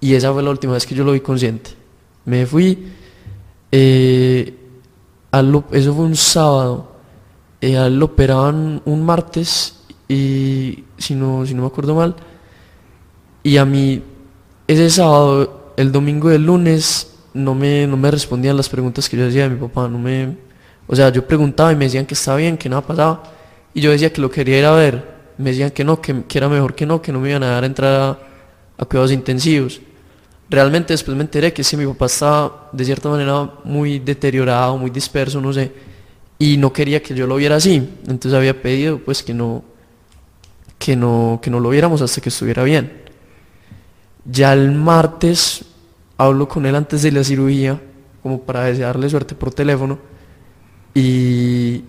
y 0.00 0.14
esa 0.14 0.32
fue 0.32 0.42
la 0.42 0.50
última 0.50 0.72
vez 0.72 0.84
que 0.84 0.96
yo 0.96 1.04
lo 1.04 1.12
vi 1.12 1.20
consciente. 1.20 1.70
Me 2.24 2.44
fui, 2.44 2.88
eh, 3.70 4.56
eso 5.70 5.94
fue 5.94 6.04
un 6.04 6.16
sábado, 6.16 6.96
eh, 7.60 7.76
a 7.76 7.88
lo 7.88 8.06
operaban 8.06 8.82
un 8.84 9.06
martes 9.06 9.84
y 10.08 10.82
si 10.96 11.14
no, 11.14 11.46
si 11.46 11.54
no 11.54 11.62
me 11.62 11.68
acuerdo 11.68 11.94
mal, 11.94 12.16
y 13.44 13.56
a 13.56 13.64
mí 13.64 14.02
ese 14.68 14.90
sábado, 14.90 15.72
el 15.78 15.90
domingo 15.90 16.28
del 16.28 16.44
lunes, 16.44 17.14
no 17.32 17.54
me, 17.54 17.86
no 17.86 17.96
me 17.96 18.10
respondían 18.10 18.56
las 18.56 18.68
preguntas 18.68 19.08
que 19.08 19.16
yo 19.16 19.24
decía 19.24 19.44
de 19.44 19.50
mi 19.54 19.56
papá, 19.56 19.88
no 19.88 19.98
me, 19.98 20.36
o 20.86 20.94
sea, 20.94 21.08
yo 21.08 21.26
preguntaba 21.26 21.72
y 21.72 21.76
me 21.76 21.86
decían 21.86 22.04
que 22.04 22.12
estaba 22.12 22.36
bien, 22.36 22.58
que 22.58 22.68
nada 22.68 22.82
pasaba, 22.82 23.22
y 23.72 23.80
yo 23.80 23.90
decía 23.90 24.12
que 24.12 24.20
lo 24.20 24.30
quería 24.30 24.58
ir 24.58 24.64
a 24.66 24.72
ver, 24.72 25.04
me 25.38 25.50
decían 25.50 25.70
que 25.70 25.84
no, 25.84 26.02
que, 26.02 26.22
era 26.34 26.50
mejor 26.50 26.74
que 26.74 26.84
no, 26.84 27.00
que 27.00 27.12
no 27.12 27.18
me 27.18 27.30
iban 27.30 27.42
a 27.44 27.48
dar 27.48 27.64
entrada 27.64 28.18
a 28.76 28.84
cuidados 28.84 29.10
intensivos. 29.10 29.80
Realmente 30.50 30.92
después 30.92 31.16
me 31.16 31.22
enteré 31.22 31.52
que 31.52 31.64
sí, 31.64 31.76
mi 31.76 31.86
papá 31.86 32.06
estaba 32.06 32.68
de 32.72 32.84
cierta 32.84 33.08
manera 33.08 33.50
muy 33.64 33.98
deteriorado, 34.00 34.76
muy 34.76 34.90
disperso, 34.90 35.40
no 35.40 35.50
sé, 35.54 35.72
y 36.38 36.58
no 36.58 36.74
quería 36.74 37.02
que 37.02 37.14
yo 37.14 37.26
lo 37.26 37.36
viera 37.36 37.56
así, 37.56 37.76
entonces 38.02 38.34
había 38.34 38.60
pedido 38.60 38.98
pues 38.98 39.22
que 39.22 39.32
no, 39.32 39.64
que 40.78 40.94
no, 40.94 41.40
que 41.42 41.50
no 41.50 41.58
lo 41.58 41.70
viéramos 41.70 42.02
hasta 42.02 42.20
que 42.20 42.28
estuviera 42.28 42.62
bien. 42.64 43.07
Ya 44.24 44.52
el 44.52 44.72
martes 44.72 45.64
hablo 46.16 46.48
con 46.48 46.66
él 46.66 46.74
antes 46.74 47.02
de 47.02 47.12
la 47.12 47.24
cirugía, 47.24 47.80
como 48.22 48.40
para 48.42 48.64
desearle 48.64 49.08
suerte 49.08 49.34
por 49.34 49.52
teléfono, 49.52 49.98
y, 50.94 51.84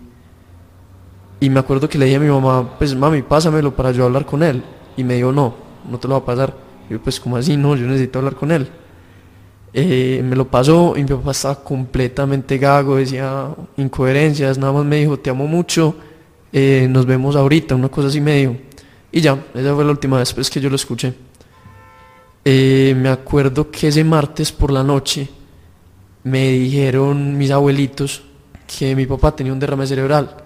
y 1.39 1.49
me 1.49 1.59
acuerdo 1.59 1.89
que 1.89 1.97
le 1.97 2.05
dije 2.05 2.17
a 2.17 2.19
mi 2.19 2.29
mamá, 2.29 2.77
pues 2.77 2.95
mami, 2.95 3.21
pásamelo 3.23 3.75
para 3.75 3.91
yo 3.91 4.05
hablar 4.05 4.25
con 4.25 4.43
él, 4.43 4.63
y 4.95 5.03
me 5.03 5.15
dijo, 5.15 5.31
no, 5.31 5.55
no 5.89 5.97
te 5.97 6.07
lo 6.07 6.13
va 6.13 6.19
a 6.19 6.25
pasar 6.25 6.69
yo 6.89 6.99
pues 6.99 7.19
como 7.19 7.37
así, 7.37 7.55
no, 7.55 7.75
yo 7.75 7.85
necesito 7.85 8.19
hablar 8.19 8.35
con 8.35 8.51
él. 8.51 8.67
Eh, 9.71 10.21
me 10.23 10.35
lo 10.35 10.47
pasó 10.47 10.95
y 10.97 11.03
mi 11.03 11.09
papá 11.09 11.31
estaba 11.31 11.63
completamente 11.63 12.57
gago, 12.57 12.95
decía 12.95 13.49
incoherencias, 13.77 14.57
nada 14.57 14.73
más 14.73 14.85
me 14.85 14.95
dijo, 14.95 15.19
te 15.19 15.29
amo 15.29 15.45
mucho, 15.45 15.95
eh, 16.51 16.87
nos 16.89 17.05
vemos 17.05 17.35
ahorita, 17.35 17.75
una 17.75 17.89
cosa 17.89 18.07
así 18.07 18.19
me 18.19 18.35
dijo. 18.37 18.55
Y 19.11 19.21
ya, 19.21 19.37
esa 19.53 19.75
fue 19.75 19.85
la 19.85 19.91
última 19.91 20.17
vez 20.17 20.33
pues, 20.33 20.49
que 20.49 20.59
yo 20.59 20.69
lo 20.69 20.75
escuché. 20.75 21.13
Eh, 22.45 22.95
me 22.97 23.09
acuerdo 23.09 23.69
que 23.69 23.89
ese 23.89 24.03
martes 24.03 24.51
por 24.51 24.71
la 24.71 24.83
noche 24.83 25.27
me 26.23 26.49
dijeron 26.51 27.37
mis 27.37 27.51
abuelitos 27.51 28.23
que 28.65 28.95
mi 28.95 29.05
papá 29.05 29.35
tenía 29.35 29.51
un 29.51 29.59
derrame 29.59 29.85
cerebral 29.85 30.37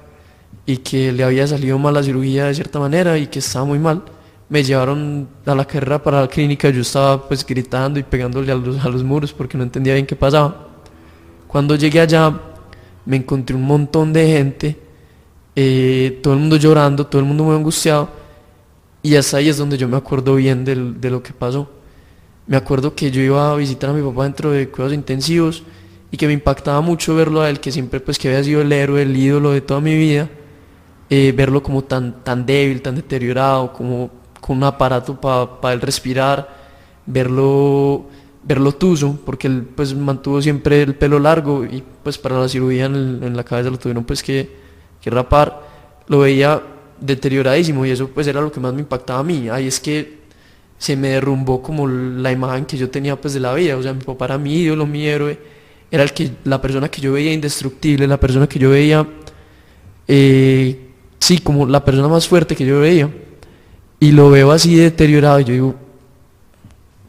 y 0.66 0.78
que 0.78 1.12
le 1.12 1.24
había 1.24 1.46
salido 1.46 1.78
mal 1.78 1.94
la 1.94 2.04
cirugía 2.04 2.46
de 2.46 2.56
cierta 2.56 2.80
manera 2.80 3.18
y 3.18 3.28
que 3.28 3.40
estaba 3.40 3.66
muy 3.66 3.80
mal 3.80 4.04
me 4.50 4.64
llevaron 4.64 5.28
a 5.46 5.56
la 5.56 5.66
carrera 5.66 6.02
para 6.02 6.22
la 6.22 6.28
clínica, 6.28 6.70
yo 6.70 6.82
estaba 6.82 7.28
pues 7.28 7.46
gritando 7.46 8.00
y 8.00 8.04
pegándole 8.04 8.52
a 8.52 8.56
los, 8.56 8.84
a 8.84 8.90
los 8.90 9.04
muros 9.04 9.34
porque 9.34 9.58
no 9.58 9.64
entendía 9.64 9.94
bien 9.94 10.06
qué 10.06 10.16
pasaba. 10.16 10.68
Cuando 11.48 11.76
llegué 11.76 12.00
allá 12.00 12.40
me 13.06 13.18
encontré 13.18 13.56
un 13.56 13.64
montón 13.64 14.14
de 14.14 14.28
gente, 14.28 14.80
eh, 15.56 16.20
todo 16.24 16.34
el 16.34 16.40
mundo 16.40 16.56
llorando, 16.58 17.06
todo 17.06 17.22
el 17.22 17.28
mundo 17.28 17.44
muy 17.44 17.56
angustiado 17.56 18.10
y 19.02 19.16
hasta 19.16 19.38
ahí 19.38 19.50
es 19.50 19.58
donde 19.58 19.78
yo 19.78 19.88
me 19.88 19.98
acuerdo 19.98 20.36
bien 20.36 20.66
de 20.66 21.10
lo 21.10 21.22
que 21.22 21.34
pasó. 21.34 21.83
Me 22.46 22.58
acuerdo 22.58 22.94
que 22.94 23.10
yo 23.10 23.22
iba 23.22 23.52
a 23.52 23.56
visitar 23.56 23.90
a 23.90 23.94
mi 23.94 24.02
papá 24.02 24.24
dentro 24.24 24.52
de 24.52 24.68
cuidados 24.70 24.94
intensivos 24.94 25.64
y 26.12 26.18
que 26.18 26.28
me 26.28 26.34
impactaba 26.34 26.82
mucho 26.82 27.16
verlo 27.16 27.42
a 27.42 27.50
él, 27.50 27.60
que 27.60 27.72
siempre 27.72 28.00
pues 28.00 28.20
que 28.20 28.28
había 28.28 28.44
sido 28.44 28.62
el 28.62 28.72
héroe, 28.72 29.02
el 29.02 29.16
ídolo 29.16 29.52
de 29.52 29.62
toda 29.62 29.80
mi 29.80 29.96
vida, 29.96 30.30
eh, 31.10 31.34
verlo 31.36 31.64
como 31.64 31.84
tan, 31.84 32.24
tan 32.24 32.46
débil, 32.46 32.82
tan 32.82 32.96
deteriorado, 32.96 33.72
como 33.72 34.12
con 34.42 34.58
un 34.58 34.64
aparato 34.66 35.20
para 35.20 35.74
él 35.74 35.82
respirar, 35.82 36.50
verlo, 37.06 38.06
verlo 38.44 38.74
tuso, 38.74 39.18
porque 39.26 39.48
él 39.48 39.66
pues 39.76 39.96
mantuvo 39.96 40.42
siempre 40.42 40.82
el 40.82 40.96
pelo 40.96 41.20
largo 41.20 41.64
y 41.64 41.82
pues 42.04 42.18
para 42.18 42.40
la 42.40 42.50
cirugía 42.50 42.86
en, 42.86 43.36
la 43.36 43.44
cabeza 43.44 43.70
lo 43.70 43.80
tuvieron 43.80 44.04
pues 44.04 44.22
que, 44.22 44.52
que, 45.02 45.10
rapar, 45.10 45.62
lo 46.08 46.20
veía 46.20 46.62
deterioradísimo 47.00 47.86
y 47.86 47.92
eso 47.92 48.10
pues 48.10 48.28
era 48.28 48.42
lo 48.42 48.52
que 48.52 48.60
más 48.60 48.74
me 48.74 48.82
impactaba 48.82 49.22
a 49.22 49.24
mí, 49.24 49.50
ahí 49.50 49.68
es 49.68 49.80
que 49.80 50.23
se 50.78 50.96
me 50.96 51.10
derrumbó 51.10 51.62
como 51.62 51.88
la 51.88 52.32
imagen 52.32 52.66
que 52.66 52.78
yo 52.78 52.90
tenía 52.90 53.20
pues 53.20 53.34
de 53.34 53.40
la 53.40 53.54
vida, 53.54 53.78
o 53.78 53.84
sea 53.84 53.94
mi 53.94 54.04
papá 54.04 54.26
era 54.26 54.38
mi 54.38 54.56
ídolo, 54.56 54.86
mi 54.86 55.06
héroe, 55.06 55.40
era 55.90 56.04
el 56.04 56.12
que, 56.14 56.32
la 56.44 56.62
persona 56.62 56.90
que 56.90 57.02
yo 57.02 57.14
veía 57.14 57.32
indestructible, 57.32 58.08
la 58.08 58.20
persona 58.20 58.48
que 58.48 58.60
yo 58.60 58.70
veía, 58.70 59.08
eh, 60.08 60.90
sí, 61.20 61.38
como 61.38 61.66
la 61.66 61.86
persona 61.86 62.08
más 62.08 62.28
fuerte 62.28 62.56
que 62.56 62.66
yo 62.66 62.80
veía 62.80 63.10
y 64.00 64.12
lo 64.12 64.30
veo 64.30 64.52
así 64.52 64.76
deteriorado 64.76 65.40
y 65.40 65.44
yo 65.46 65.54
digo, 65.54 65.76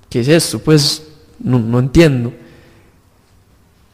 ¿qué 0.09 0.21
es 0.21 0.29
esto? 0.29 0.61
Pues 0.61 1.09
no, 1.41 1.79
entiendo. 1.81 2.33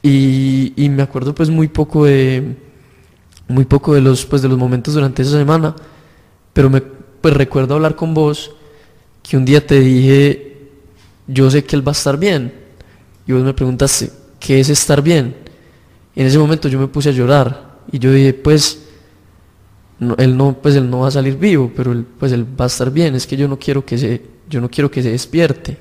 Y, 0.02 0.86
me 0.90 1.02
acuerdo 1.02 1.34
pues 1.34 1.48
muy 1.48 1.68
poco 1.68 2.04
de 2.04 2.56
muy 3.48 3.64
poco 3.64 3.94
de 3.94 4.00
los 4.00 4.26
pues 4.26 4.42
de 4.42 4.48
los 4.48 4.58
momentos 4.58 4.92
durante 4.92 5.22
esa 5.22 5.38
semana, 5.38 5.74
pero 6.52 6.68
me 6.68 6.82
pues 6.82 7.32
recuerdo 7.32 7.74
hablar 7.74 7.96
con 7.96 8.12
vos 8.12 8.54
que 9.30 9.36
un 9.36 9.44
día 9.44 9.64
te 9.64 9.78
dije, 9.78 10.56
yo 11.28 11.48
sé 11.52 11.62
que 11.62 11.76
él 11.76 11.86
va 11.86 11.92
a 11.92 11.94
estar 11.94 12.18
bien. 12.18 12.52
Y 13.28 13.32
vos 13.32 13.44
me 13.44 13.54
preguntaste, 13.54 14.10
¿qué 14.40 14.58
es 14.58 14.68
estar 14.70 15.00
bien? 15.00 15.36
en 16.16 16.26
ese 16.26 16.36
momento 16.36 16.66
yo 16.66 16.80
me 16.80 16.88
puse 16.88 17.10
a 17.10 17.12
llorar 17.12 17.78
y 17.92 18.00
yo 18.00 18.12
dije, 18.12 18.34
pues 18.34 18.88
él 20.18 20.36
no, 20.36 20.54
pues 20.60 20.74
él 20.74 20.90
no 20.90 21.00
va 21.00 21.08
a 21.08 21.10
salir 21.12 21.36
vivo, 21.38 21.70
pero 21.76 21.92
él, 21.92 22.04
pues 22.18 22.32
él 22.32 22.44
va 22.60 22.64
a 22.64 22.66
estar 22.66 22.90
bien, 22.90 23.14
es 23.14 23.24
que 23.24 23.36
yo 23.36 23.46
no 23.46 23.56
quiero 23.56 23.86
que 23.86 23.96
se, 23.96 24.20
yo 24.48 24.60
no 24.60 24.68
quiero 24.68 24.90
que 24.90 25.00
se 25.00 25.12
despierte. 25.12 25.78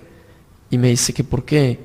Y 0.69 0.77
me 0.77 0.89
dice 0.89 1.11
que 1.11 1.23
por 1.23 1.43
qué. 1.43 1.79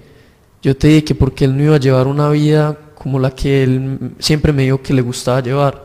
Yo 0.63 0.77
te 0.77 0.89
dije 0.89 1.05
que 1.05 1.15
porque 1.15 1.47
él 1.47 1.57
no 1.57 1.63
iba 1.63 1.77
a 1.77 1.81
llevar 1.81 2.07
una 2.07 2.29
vida 2.29 2.79
como 2.95 3.19
la 3.19 3.31
que 3.31 3.63
él 3.63 4.13
siempre 4.19 4.53
me 4.53 4.65
dijo 4.65 4.83
que 4.83 4.93
le 4.93 5.01
gustaba 5.01 5.43
llevar. 5.43 5.83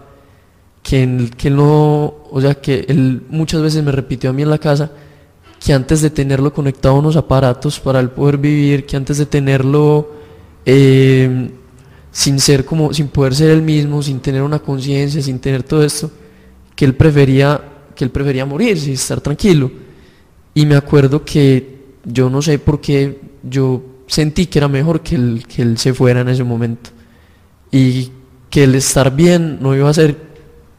Que 0.83 1.03
él, 1.03 1.31
que 1.37 1.49
no, 1.49 2.15
o 2.29 2.41
sea, 2.41 2.55
que 2.55 2.85
él 2.89 3.23
muchas 3.29 3.61
veces 3.61 3.81
me 3.81 3.93
repitió 3.93 4.29
a 4.29 4.33
mí 4.33 4.41
en 4.41 4.49
la 4.49 4.57
casa 4.57 4.91
que 5.59 5.73
antes 5.73 6.01
de 6.01 6.09
tenerlo 6.09 6.53
conectado 6.53 6.95
a 6.95 6.99
unos 6.99 7.15
aparatos 7.15 7.79
para 7.79 7.99
él 7.99 8.09
poder 8.09 8.37
vivir, 8.37 8.85
que 8.85 8.95
antes 8.95 9.17
de 9.17 9.25
tenerlo 9.25 10.09
eh, 10.65 11.49
sin 12.11 12.39
ser 12.39 12.65
como, 12.65 12.93
sin 12.93 13.09
poder 13.09 13.35
ser 13.35 13.49
él 13.49 13.61
mismo, 13.61 14.01
sin 14.01 14.19
tener 14.19 14.41
una 14.41 14.59
conciencia, 14.59 15.21
sin 15.21 15.39
tener 15.39 15.63
todo 15.63 15.83
esto, 15.83 16.09
que 16.75 16.85
él 16.85 16.95
prefería, 16.95 17.61
que 17.95 18.05
él 18.05 18.09
prefería 18.09 18.45
morirse 18.45 18.89
y 18.89 18.93
estar 18.93 19.19
tranquilo. 19.19 19.69
Y 20.53 20.65
me 20.65 20.75
acuerdo 20.75 21.23
que 21.23 21.79
yo 22.05 22.29
no 22.29 22.41
sé 22.41 22.57
por 22.57 22.79
qué 22.79 23.19
yo 23.43 23.81
sentí 24.07 24.47
que 24.47 24.59
era 24.59 24.67
mejor 24.67 25.01
que 25.01 25.15
él, 25.15 25.43
que 25.47 25.61
él 25.61 25.77
se 25.77 25.93
fuera 25.93 26.21
en 26.21 26.29
ese 26.29 26.43
momento. 26.43 26.89
Y 27.71 28.11
que 28.49 28.63
el 28.63 28.75
estar 28.75 29.15
bien 29.15 29.59
no 29.61 29.75
iba 29.75 29.89
a 29.89 29.93
ser 29.93 30.17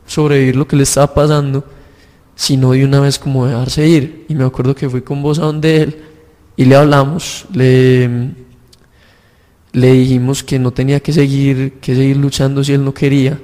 sobrevivir 0.06 0.56
lo 0.56 0.66
que 0.66 0.76
le 0.76 0.82
estaba 0.82 1.14
pasando, 1.14 1.64
sino 2.40 2.72
de 2.72 2.86
una 2.86 3.00
vez 3.00 3.18
como 3.18 3.46
dejarse 3.46 3.86
ir. 3.86 4.24
Y 4.30 4.34
me 4.34 4.44
acuerdo 4.44 4.74
que 4.74 4.88
fui 4.88 5.02
con 5.02 5.22
vos 5.22 5.38
a 5.38 5.42
donde 5.42 5.82
él 5.82 5.96
y 6.56 6.64
le 6.64 6.74
hablamos, 6.74 7.44
le, 7.52 8.30
le 9.72 9.92
dijimos 9.92 10.42
que 10.42 10.58
no 10.58 10.70
tenía 10.70 11.00
que 11.00 11.12
seguir, 11.12 11.74
que 11.82 11.94
seguir 11.94 12.16
luchando 12.16 12.64
si 12.64 12.72
él 12.72 12.82
no 12.82 12.94
quería, 12.94 13.38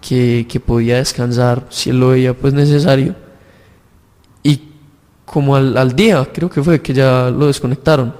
que, 0.00 0.60
podía 0.66 0.96
descansar 0.96 1.68
si 1.70 1.90
él 1.90 2.00
lo 2.00 2.08
veía 2.08 2.34
pues 2.34 2.52
necesario. 2.52 3.14
Y 4.42 4.60
como 5.24 5.54
al, 5.54 5.94
día, 5.94 6.28
creo 6.34 6.50
que 6.50 6.64
fue 6.64 6.82
que 6.82 6.92
ya 6.92 7.30
lo 7.30 7.46
desconectaron. 7.46 8.12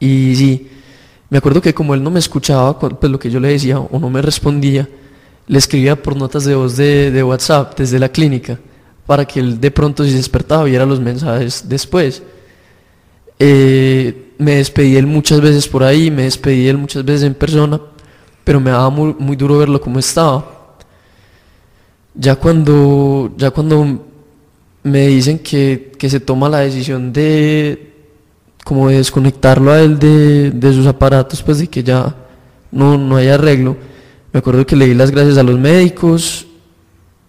Y 0.00 0.34
sí, 0.34 0.68
me 1.30 1.38
acuerdo 1.38 1.62
que 1.62 1.72
como 1.72 1.94
él 1.94 2.02
no 2.02 2.10
me 2.10 2.18
escuchaba 2.18 2.76
pues 2.76 3.08
lo 3.08 3.20
que 3.20 3.30
yo 3.30 3.38
le 3.38 3.50
decía 3.50 3.78
o 3.78 4.00
no 4.00 4.10
me 4.10 4.20
respondía, 4.20 4.88
le 5.46 5.58
escribía 5.58 5.94
por 5.94 6.16
notas 6.16 6.44
de 6.44 6.56
voz 6.56 6.76
de, 6.76 7.22
WhatsApp 7.22 7.78
desde 7.78 8.00
la 8.00 8.08
clínica 8.08 8.58
para 9.06 9.24
que 9.24 9.40
él 9.40 9.60
de 9.60 9.70
pronto 9.70 10.04
si 10.04 10.12
despertaba 10.12 10.64
viera 10.64 10.84
los 10.84 11.00
mensajes 11.00 11.64
después. 11.68 12.22
Eh, 13.38 14.32
me 14.38 14.56
despedí 14.56 14.96
él 14.96 15.06
muchas 15.06 15.40
veces 15.40 15.68
por 15.68 15.82
ahí, 15.82 16.10
me 16.10 16.22
despedí 16.22 16.68
él 16.68 16.76
muchas 16.76 17.04
veces 17.04 17.22
en 17.22 17.34
persona, 17.34 17.80
pero 18.44 18.60
me 18.60 18.70
daba 18.70 18.90
muy, 18.90 19.14
muy 19.18 19.36
duro 19.36 19.58
verlo 19.58 19.80
como 19.80 19.98
estaba. 19.98 20.44
Ya 22.14 22.34
cuando, 22.34 23.32
ya 23.36 23.50
cuando 23.50 24.04
me 24.82 25.06
dicen 25.06 25.38
que, 25.38 25.92
se 25.98 26.20
toma 26.20 26.48
la 26.48 26.58
decisión 26.58 27.12
de 27.12 27.92
como 28.64 28.88
de 28.88 28.96
desconectarlo 28.96 29.70
a 29.70 29.80
él 29.80 29.98
de, 29.98 30.72
sus 30.72 30.86
aparatos, 30.86 31.40
pues 31.42 31.58
de 31.58 31.68
que 31.68 31.84
ya 31.84 32.16
no, 32.72 32.98
no 32.98 33.16
hay 33.16 33.28
arreglo. 33.28 33.76
Me 34.32 34.40
acuerdo 34.40 34.66
que 34.66 34.74
le 34.74 34.86
di 34.86 34.94
las 34.94 35.12
gracias 35.12 35.38
a 35.38 35.44
los 35.44 35.56
médicos 35.58 36.46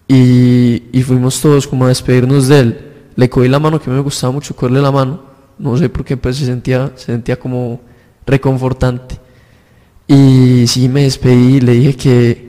y, 0.08 1.02
fuimos 1.02 1.40
todos 1.40 1.68
como 1.68 1.84
a 1.84 1.88
despedirnos 1.88 2.48
de 2.48 2.60
él. 2.60 2.80
Le 3.14 3.28
cogí 3.28 3.48
la 3.48 3.58
mano, 3.58 3.80
que 3.80 3.90
me 3.90 4.00
gustaba 4.00 4.32
mucho 4.32 4.56
cogerle 4.56 4.80
la 4.80 4.90
mano, 4.90 5.22
no 5.58 5.76
sé 5.76 5.88
por 5.88 6.04
qué, 6.04 6.16
pues 6.16 6.36
se 6.36 6.46
sentía, 6.46 6.92
se 6.96 7.06
sentía 7.06 7.38
como 7.38 7.80
reconfortante. 8.26 9.18
Y 10.06 10.66
sí 10.66 10.88
me 10.88 11.02
despedí, 11.02 11.60
le 11.60 11.72
dije 11.72 11.96
que 11.96 12.48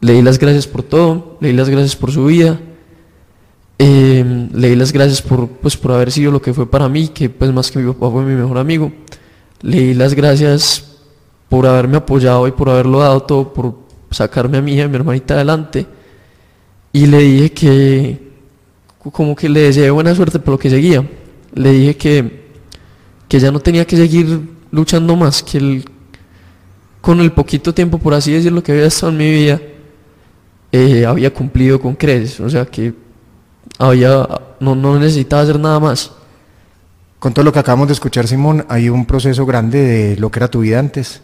le 0.00 0.12
di 0.14 0.22
las 0.22 0.38
gracias 0.38 0.66
por 0.66 0.82
todo, 0.82 1.38
le 1.40 1.48
di 1.48 1.54
las 1.54 1.70
gracias 1.70 1.96
por 1.96 2.12
su 2.12 2.26
vida, 2.26 2.60
eh, 3.78 4.48
le 4.52 4.68
di 4.68 4.76
las 4.76 4.92
gracias 4.92 5.22
por, 5.22 5.48
pues, 5.48 5.76
por 5.76 5.92
haber 5.92 6.10
sido 6.12 6.30
lo 6.30 6.42
que 6.42 6.52
fue 6.52 6.70
para 6.70 6.88
mí, 6.88 7.08
que 7.08 7.30
pues 7.30 7.50
más 7.52 7.70
que 7.70 7.78
mi 7.78 7.90
papá 7.92 8.10
fue 8.10 8.24
mi 8.24 8.34
mejor 8.34 8.58
amigo. 8.58 8.92
Le 9.62 9.80
di 9.80 9.94
las 9.94 10.12
gracias 10.14 10.98
por 11.48 11.66
haberme 11.66 11.96
apoyado 11.96 12.46
y 12.46 12.52
por 12.52 12.68
haberlo 12.68 13.00
dado 13.00 13.22
todo, 13.22 13.52
por 13.52 13.74
sacarme 14.10 14.58
a 14.58 14.62
mí 14.62 14.74
y 14.74 14.80
a 14.80 14.88
mi 14.88 14.96
hermanita 14.96 15.34
adelante. 15.34 15.86
Y 16.92 17.06
le 17.06 17.18
dije 17.18 17.52
que, 17.52 18.30
como 19.12 19.36
que 19.36 19.48
le 19.48 19.60
deseé 19.60 19.90
buena 19.90 20.14
suerte 20.14 20.38
por 20.38 20.52
lo 20.52 20.58
que 20.58 20.70
seguía. 20.70 21.08
Le 21.54 21.72
dije 21.72 21.96
que, 21.96 22.50
que 23.28 23.40
ya 23.40 23.50
no 23.50 23.60
tenía 23.60 23.86
que 23.86 23.96
seguir 23.96 24.40
luchando 24.70 25.16
más, 25.16 25.42
que 25.42 25.58
el, 25.58 25.84
con 27.00 27.20
el 27.20 27.32
poquito 27.32 27.72
tiempo, 27.72 27.98
por 27.98 28.14
así 28.14 28.32
decirlo, 28.32 28.62
que 28.62 28.72
había 28.72 28.86
estado 28.86 29.12
en 29.12 29.18
mi 29.18 29.30
vida, 29.30 29.60
eh, 30.72 31.06
había 31.06 31.32
cumplido 31.32 31.80
con 31.80 31.94
creces. 31.94 32.40
O 32.40 32.50
sea 32.50 32.66
que 32.66 32.92
había, 33.78 34.26
no, 34.58 34.74
no 34.74 34.98
necesitaba 34.98 35.42
hacer 35.42 35.60
nada 35.60 35.78
más. 35.78 36.12
Con 37.18 37.34
todo 37.34 37.44
lo 37.44 37.52
que 37.52 37.58
acabamos 37.58 37.88
de 37.88 37.94
escuchar, 37.94 38.26
Simón, 38.26 38.64
hay 38.68 38.88
un 38.88 39.04
proceso 39.04 39.44
grande 39.44 39.82
de 39.82 40.16
lo 40.16 40.30
que 40.30 40.38
era 40.38 40.48
tu 40.48 40.60
vida 40.60 40.78
antes 40.78 41.22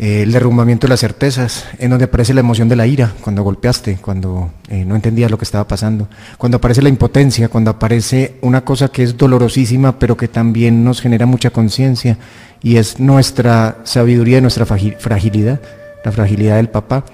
eh, 0.00 0.22
el 0.22 0.32
derrumbamiento 0.32 0.86
de 0.86 0.92
las 0.92 1.00
certezas, 1.00 1.66
en 1.78 1.90
donde 1.90 2.06
aparece 2.06 2.32
la 2.32 2.40
emoción 2.40 2.70
de 2.70 2.76
la 2.76 2.86
ira, 2.86 3.12
cuando 3.20 3.42
golpeaste, 3.42 3.98
cuando 4.00 4.50
eh, 4.70 4.82
no 4.86 4.96
entendías 4.96 5.30
lo 5.30 5.36
que 5.36 5.44
estaba 5.44 5.68
pasando, 5.68 6.08
cuando 6.38 6.56
aparece 6.56 6.80
la 6.80 6.88
impotencia, 6.88 7.50
cuando 7.50 7.70
aparece 7.70 8.36
una 8.40 8.64
cosa 8.64 8.88
que 8.88 9.02
es 9.02 9.18
dolorosísima, 9.18 9.98
pero 9.98 10.16
que 10.16 10.26
también 10.26 10.84
nos 10.84 11.02
genera 11.02 11.26
mucha 11.26 11.50
conciencia, 11.50 12.16
y 12.62 12.78
es 12.78 12.98
nuestra 12.98 13.76
sabiduría 13.84 14.38
y 14.38 14.40
nuestra 14.40 14.64
fragilidad, 14.64 15.60
la 16.02 16.12
fragilidad 16.12 16.56
del 16.56 16.70
papá, 16.70 17.04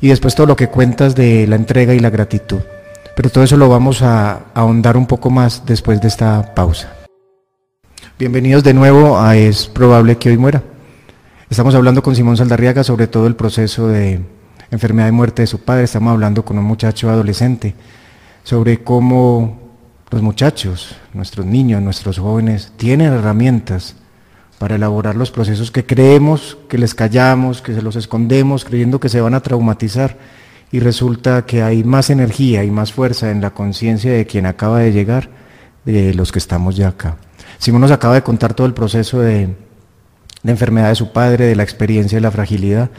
y 0.00 0.08
después 0.08 0.34
todo 0.34 0.46
lo 0.46 0.56
que 0.56 0.68
cuentas 0.68 1.14
de 1.14 1.46
la 1.46 1.56
entrega 1.56 1.92
y 1.92 1.98
la 1.98 2.08
gratitud. 2.08 2.60
Pero 3.16 3.28
todo 3.28 3.44
eso 3.44 3.58
lo 3.58 3.68
vamos 3.68 4.00
a 4.00 4.46
ahondar 4.54 4.96
un 4.96 5.04
poco 5.04 5.28
más 5.28 5.66
después 5.66 6.00
de 6.00 6.08
esta 6.08 6.54
pausa. 6.54 6.90
Bienvenidos 8.18 8.64
de 8.64 8.72
nuevo 8.72 9.20
a 9.20 9.36
Es 9.36 9.66
probable 9.66 10.16
que 10.16 10.30
hoy 10.30 10.38
muera. 10.38 10.69
Estamos 11.50 11.74
hablando 11.74 12.00
con 12.00 12.14
Simón 12.14 12.36
Saldarriaga 12.36 12.84
sobre 12.84 13.08
todo 13.08 13.26
el 13.26 13.34
proceso 13.34 13.88
de 13.88 14.20
enfermedad 14.70 15.08
y 15.08 15.12
muerte 15.12 15.42
de 15.42 15.46
su 15.48 15.58
padre. 15.58 15.82
Estamos 15.82 16.12
hablando 16.12 16.44
con 16.44 16.56
un 16.56 16.64
muchacho 16.64 17.10
adolescente 17.10 17.74
sobre 18.44 18.84
cómo 18.84 19.58
los 20.12 20.22
muchachos, 20.22 20.94
nuestros 21.12 21.44
niños, 21.46 21.82
nuestros 21.82 22.20
jóvenes, 22.20 22.72
tienen 22.76 23.12
herramientas 23.12 23.96
para 24.60 24.76
elaborar 24.76 25.16
los 25.16 25.32
procesos 25.32 25.72
que 25.72 25.84
creemos 25.84 26.56
que 26.68 26.78
les 26.78 26.94
callamos, 26.94 27.62
que 27.62 27.74
se 27.74 27.82
los 27.82 27.96
escondemos, 27.96 28.64
creyendo 28.64 29.00
que 29.00 29.08
se 29.08 29.20
van 29.20 29.34
a 29.34 29.40
traumatizar. 29.40 30.18
Y 30.70 30.78
resulta 30.78 31.46
que 31.46 31.64
hay 31.64 31.82
más 31.82 32.10
energía 32.10 32.62
y 32.62 32.70
más 32.70 32.92
fuerza 32.92 33.32
en 33.32 33.40
la 33.40 33.50
conciencia 33.50 34.12
de 34.12 34.24
quien 34.24 34.46
acaba 34.46 34.78
de 34.78 34.92
llegar 34.92 35.30
de 35.84 36.14
los 36.14 36.30
que 36.30 36.38
estamos 36.38 36.76
ya 36.76 36.86
acá. 36.86 37.16
Simón 37.58 37.80
nos 37.80 37.90
acaba 37.90 38.14
de 38.14 38.22
contar 38.22 38.54
todo 38.54 38.68
el 38.68 38.72
proceso 38.72 39.18
de 39.18 39.56
la 40.42 40.50
enfermedad 40.50 40.88
de 40.88 40.94
su 40.94 41.12
padre, 41.12 41.46
de 41.46 41.56
la 41.56 41.62
experiencia 41.62 42.16
de 42.16 42.22
la 42.22 42.30
fragilidad. 42.30 42.90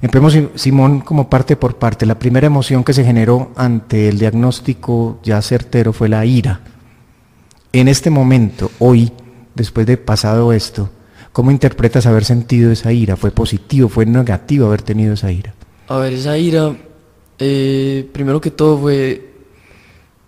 Empecemos, 0.00 0.36
Simón, 0.56 1.00
como 1.00 1.30
parte 1.30 1.56
por 1.56 1.76
parte. 1.76 2.06
La 2.06 2.18
primera 2.18 2.46
emoción 2.46 2.82
que 2.82 2.92
se 2.92 3.04
generó 3.04 3.52
ante 3.56 4.08
el 4.08 4.18
diagnóstico 4.18 5.20
ya 5.22 5.40
certero 5.42 5.92
fue 5.92 6.08
la 6.08 6.26
ira. 6.26 6.60
En 7.72 7.88
este 7.88 8.10
momento, 8.10 8.70
hoy, 8.80 9.12
después 9.54 9.86
de 9.86 9.96
pasado 9.96 10.52
esto, 10.52 10.90
¿cómo 11.32 11.50
interpretas 11.50 12.06
haber 12.06 12.24
sentido 12.24 12.72
esa 12.72 12.92
ira? 12.92 13.16
¿Fue 13.16 13.30
positivo, 13.30 13.88
fue 13.88 14.04
negativo 14.04 14.66
haber 14.66 14.82
tenido 14.82 15.14
esa 15.14 15.30
ira? 15.30 15.54
A 15.88 15.96
ver, 15.98 16.12
esa 16.12 16.36
ira, 16.36 16.74
eh, 17.38 18.08
primero 18.12 18.40
que 18.40 18.50
todo 18.50 18.78
fue 18.78 19.32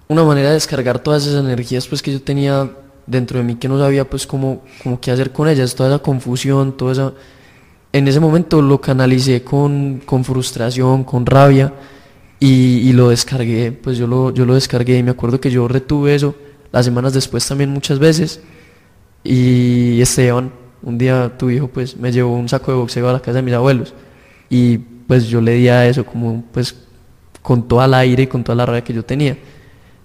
una 0.09 0.25
manera 0.25 0.49
de 0.49 0.55
descargar 0.55 1.01
todas 1.01 1.27
esas 1.27 1.45
energías 1.45 1.89
pues, 1.89 2.01
que 2.01 2.13
yo 2.13 2.23
tenía 2.23 2.71
dentro 3.07 3.39
de 3.39 3.45
mí 3.45 3.57
que 3.57 3.69
no 3.69 3.79
sabía 3.79 4.09
pues 4.09 4.27
cómo, 4.27 4.63
cómo 4.83 5.01
qué 5.01 5.11
hacer 5.11 5.33
con 5.33 5.49
ellas, 5.49 5.75
toda 5.75 5.91
esa 5.91 5.99
confusión, 6.01 6.77
toda 6.77 6.93
esa... 6.93 7.13
En 7.93 8.09
ese 8.09 8.19
momento 8.19 8.61
lo 8.61 8.81
canalicé 8.81 9.45
con, 9.45 10.03
con 10.05 10.25
frustración, 10.25 11.05
con 11.05 11.25
rabia 11.25 11.73
y, 12.41 12.89
y, 12.89 12.93
lo 12.93 13.11
descargué, 13.11 13.71
pues 13.71 13.97
yo 13.97 14.09
lo, 14.09 14.35
yo 14.35 14.45
lo 14.45 14.55
descargué 14.55 14.99
y 14.99 15.03
me 15.05 15.13
acuerdo 15.13 15.41
que 15.41 15.51
yo 15.51 15.69
retuve 15.69 16.15
eso 16.17 16.35
las 16.73 16.85
semanas 16.85 17.13
después 17.15 17.47
también 17.47 17.71
muchas 17.71 18.01
veces 18.01 18.41
y 19.23 20.01
Esteban, 20.01 20.51
un 20.83 20.99
día 20.99 21.33
tu 21.39 21.49
hijo 21.49 21.69
pues 21.69 21.97
me 21.97 22.11
llevó 22.11 22.35
un 22.35 22.49
saco 22.49 22.73
de 22.73 22.79
boxeo 22.79 23.09
a 23.09 23.13
la 23.13 23.21
casa 23.21 23.35
de 23.35 23.43
mis 23.43 23.55
abuelos 23.55 23.95
y 24.51 24.79
pues 24.79 25.29
yo 25.29 25.41
le 25.41 25.53
di 25.53 25.69
a 25.69 25.87
eso 25.87 26.05
como 26.05 26.43
pues 26.53 26.75
con 27.43 27.69
toda 27.69 27.85
el 27.85 27.95
aire 27.95 28.25
y 28.25 28.27
con 28.27 28.43
toda 28.43 28.57
la 28.57 28.67
rabia 28.67 28.83
que 28.83 28.93
yo 28.93 29.05
tenía. 29.05 29.39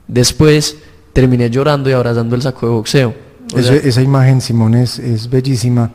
Después 0.07 0.77
terminé 1.13 1.49
llorando 1.49 1.89
y 1.89 1.93
abrazando 1.93 2.35
el 2.35 2.41
saco 2.41 2.67
de 2.67 2.71
boxeo. 2.73 3.13
esa 3.55 4.01
imagen, 4.01 4.41
Simón, 4.41 4.75
es, 4.75 4.99
es 4.99 5.29
bellísima 5.29 5.91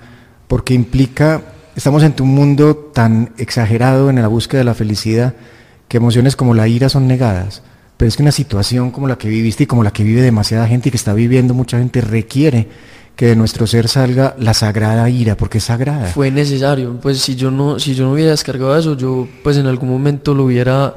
porque 0.48 0.74
implica, 0.74 1.42
estamos 1.74 2.03
en 2.03 2.14
un 2.20 2.35
mundo 2.35 2.77
tan 2.77 3.33
exagerado 3.38 4.11
en 4.11 4.20
la 4.20 4.29
búsqueda 4.29 4.59
de 4.59 4.64
la 4.64 4.74
felicidad 4.74 5.35
que 5.88 5.96
emociones 5.96 6.37
como 6.37 6.55
la 6.55 6.68
ira 6.68 6.88
son 6.88 7.07
negadas. 7.07 7.62
Pero 7.96 8.09
es 8.09 8.16
que 8.16 8.22
una 8.22 8.33
situación 8.33 8.90
como 8.90 9.07
la 9.07 9.16
que 9.16 9.29
viviste 9.29 9.64
y 9.64 9.66
como 9.66 9.85
la 9.85 9.92
que 9.92 10.03
vive 10.03 10.20
demasiada 10.20 10.66
gente 10.66 10.88
y 10.88 10.90
que 10.90 10.96
está 10.96 11.14
viviendo 11.14 11.55
mucha 11.55 11.79
gente 11.79 12.00
requiere 12.00 12.68
que 13.16 13.27
de 13.27 13.37
nuestro 13.37 13.66
ser 13.66 13.88
salga 13.88 14.35
la 14.38 14.55
sagrada 14.55 15.09
ira, 15.09 15.37
porque 15.37 15.59
es 15.59 15.64
sagrada. 15.64 16.07
Fue 16.07 16.31
necesario, 16.31 16.98
pues 17.00 17.20
si 17.20 17.37
yo 17.37 17.50
no, 17.50 17.79
si 17.79 17.94
yo 17.94 18.05
no 18.05 18.12
hubiera 18.12 18.33
descargado 18.33 18.77
eso, 18.77 18.96
yo 18.96 19.29
pues 19.44 19.57
en 19.57 19.66
algún 19.66 19.88
momento 19.88 20.35
lo 20.35 20.44
hubiera, 20.44 20.96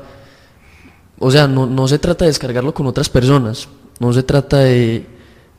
o 1.20 1.30
sea, 1.30 1.48
no, 1.48 1.68
no 1.68 1.88
se 1.88 2.00
trata 2.00 2.26
de 2.26 2.30
descargarlo 2.30 2.74
con 2.74 2.88
otras 2.88 3.10
personas, 3.10 3.70
no 4.00 4.14
se 4.14 4.24
trata 4.24 4.60
de, 4.60 5.06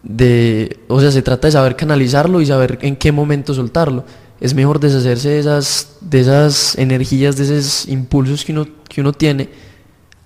de, 0.03 0.79
o 0.89 1.01
sea, 1.01 1.11
se 1.11 1.23
trata 1.23 1.49
de 1.49 1.53
saber 1.53 1.77
canalizarlo 1.77 2.41
y 2.41 2.47
saber 2.47 2.79
en 2.83 2.97
qué 2.97 3.13
momento 3.13 3.55
soltarlo. 3.55 4.05
Es 4.41 4.55
mejor 4.55 4.79
deshacerse 4.79 5.31
de 5.31 5.39
esas, 5.41 5.97
de 6.01 6.21
esas 6.21 6.79
energías, 6.79 7.37
de 7.37 7.45
esos 7.45 7.89
impulsos 7.89 8.45
que 8.45 8.53
uno, 8.53 8.67
que 8.89 9.01
uno 9.01 9.13
tiene 9.13 9.49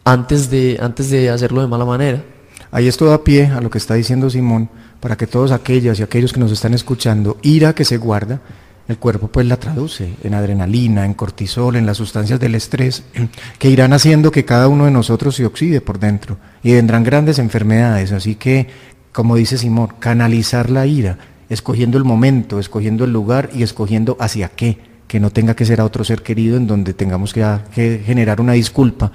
antes 0.04 0.50
de, 0.50 0.78
antes 0.80 1.10
de 1.10 1.30
hacerlo 1.30 1.60
de 1.62 1.66
mala 1.66 1.84
manera. 1.84 2.22
Ahí 2.70 2.88
esto 2.88 3.06
da 3.06 3.22
pie 3.22 3.46
a 3.46 3.60
lo 3.60 3.70
que 3.70 3.78
está 3.78 3.94
diciendo 3.94 4.30
Simón, 4.30 4.68
para 5.00 5.16
que 5.16 5.26
todos 5.26 5.50
aquellas 5.52 5.98
y 5.98 6.02
aquellos 6.02 6.32
que 6.32 6.40
nos 6.40 6.52
están 6.52 6.74
escuchando, 6.74 7.36
ira 7.42 7.74
que 7.74 7.84
se 7.84 7.96
guarda, 7.98 8.40
el 8.88 8.98
cuerpo 8.98 9.28
pues 9.28 9.46
la 9.46 9.56
traduce 9.56 10.14
en 10.22 10.34
adrenalina, 10.34 11.04
en 11.04 11.14
cortisol, 11.14 11.76
en 11.76 11.86
las 11.86 11.96
sustancias 11.96 12.40
del 12.40 12.54
estrés, 12.54 13.04
que 13.58 13.70
irán 13.70 13.92
haciendo 13.92 14.30
que 14.30 14.44
cada 14.44 14.68
uno 14.68 14.86
de 14.86 14.90
nosotros 14.90 15.36
se 15.36 15.46
oxide 15.46 15.80
por 15.80 15.98
dentro 15.98 16.36
y 16.62 16.72
vendrán 16.72 17.04
grandes 17.04 17.38
enfermedades. 17.38 18.12
Así 18.12 18.34
que, 18.34 18.68
como 19.12 19.36
dice 19.36 19.58
Simón, 19.58 19.94
canalizar 19.98 20.70
la 20.70 20.86
ira, 20.86 21.18
escogiendo 21.48 21.98
el 21.98 22.04
momento, 22.04 22.58
escogiendo 22.58 23.04
el 23.04 23.12
lugar 23.12 23.50
y 23.54 23.62
escogiendo 23.62 24.16
hacia 24.18 24.48
qué, 24.48 24.78
que 25.06 25.20
no 25.20 25.30
tenga 25.30 25.54
que 25.54 25.66
ser 25.66 25.80
a 25.80 25.84
otro 25.84 26.04
ser 26.04 26.22
querido 26.22 26.56
en 26.56 26.66
donde 26.66 26.94
tengamos 26.94 27.32
que, 27.32 27.46
que 27.74 28.02
generar 28.04 28.40
una 28.40 28.54
disculpa 28.54 29.12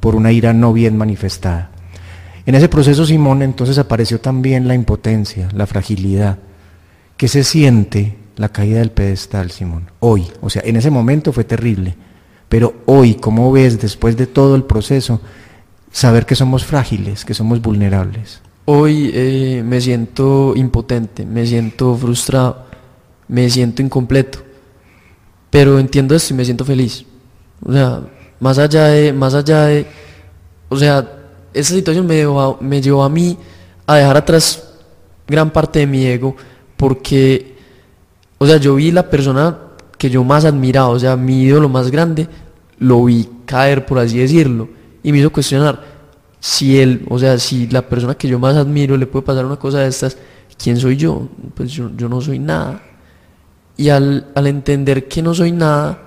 por 0.00 0.14
una 0.14 0.30
ira 0.30 0.52
no 0.52 0.72
bien 0.72 0.96
manifestada. 0.96 1.70
En 2.46 2.54
ese 2.54 2.68
proceso, 2.68 3.04
Simón, 3.04 3.42
entonces 3.42 3.78
apareció 3.78 4.20
también 4.20 4.68
la 4.68 4.74
impotencia, 4.74 5.48
la 5.54 5.66
fragilidad. 5.66 6.38
¿Qué 7.16 7.28
se 7.28 7.44
siente 7.44 8.16
la 8.38 8.48
caída 8.48 8.78
del 8.78 8.92
pedestal, 8.92 9.50
Simón. 9.50 9.90
Hoy, 10.00 10.26
o 10.40 10.48
sea, 10.48 10.62
en 10.64 10.76
ese 10.76 10.90
momento 10.90 11.32
fue 11.32 11.44
terrible, 11.44 11.96
pero 12.48 12.74
hoy, 12.86 13.16
como 13.16 13.52
ves, 13.52 13.80
después 13.80 14.16
de 14.16 14.26
todo 14.26 14.54
el 14.54 14.64
proceso, 14.64 15.20
saber 15.90 16.24
que 16.24 16.36
somos 16.36 16.64
frágiles, 16.64 17.24
que 17.24 17.34
somos 17.34 17.60
vulnerables. 17.60 18.40
Hoy 18.64 19.10
eh, 19.12 19.62
me 19.66 19.80
siento 19.80 20.54
impotente, 20.54 21.26
me 21.26 21.46
siento 21.46 21.96
frustrado, 21.96 22.66
me 23.26 23.50
siento 23.50 23.82
incompleto, 23.82 24.38
pero 25.50 25.78
entiendo 25.78 26.14
esto 26.14 26.32
y 26.32 26.36
me 26.36 26.44
siento 26.44 26.64
feliz. 26.64 27.04
O 27.64 27.72
sea, 27.72 28.02
más 28.38 28.58
allá 28.58 28.84
de, 28.84 29.12
más 29.12 29.34
allá 29.34 29.64
de, 29.64 29.86
o 30.68 30.76
sea, 30.76 31.12
esa 31.52 31.74
situación 31.74 32.06
me 32.06 32.24
me 32.60 32.80
llevó 32.80 33.02
a 33.02 33.08
mí 33.08 33.36
a 33.86 33.96
dejar 33.96 34.16
atrás 34.16 34.62
gran 35.26 35.50
parte 35.50 35.80
de 35.80 35.86
mi 35.86 36.06
ego, 36.06 36.36
porque 36.76 37.57
o 38.38 38.46
sea, 38.46 38.56
yo 38.56 38.76
vi 38.76 38.92
la 38.92 39.10
persona 39.10 39.58
que 39.98 40.08
yo 40.08 40.22
más 40.24 40.44
admiraba, 40.44 40.88
o 40.88 40.98
sea, 40.98 41.16
mi 41.16 41.42
ídolo 41.42 41.68
más 41.68 41.90
grande, 41.90 42.28
lo 42.78 43.04
vi 43.04 43.28
caer, 43.44 43.84
por 43.84 43.98
así 43.98 44.18
decirlo, 44.18 44.68
y 45.02 45.12
me 45.12 45.18
hizo 45.18 45.30
cuestionar 45.30 45.82
si 46.40 46.78
él, 46.78 47.04
o 47.08 47.18
sea, 47.18 47.38
si 47.38 47.66
la 47.66 47.82
persona 47.82 48.14
que 48.14 48.28
yo 48.28 48.38
más 48.38 48.56
admiro 48.56 48.96
le 48.96 49.06
puede 49.06 49.26
pasar 49.26 49.44
una 49.44 49.56
cosa 49.56 49.80
de 49.80 49.88
estas, 49.88 50.16
¿quién 50.56 50.76
soy 50.76 50.96
yo? 50.96 51.28
Pues 51.54 51.72
yo, 51.72 51.88
no 51.88 52.20
soy 52.20 52.38
nada. 52.38 52.82
Y 53.76 53.88
al, 53.88 54.28
al 54.34 54.46
entender 54.46 55.08
que 55.08 55.20
no 55.22 55.34
soy 55.34 55.52
nada, 55.52 55.98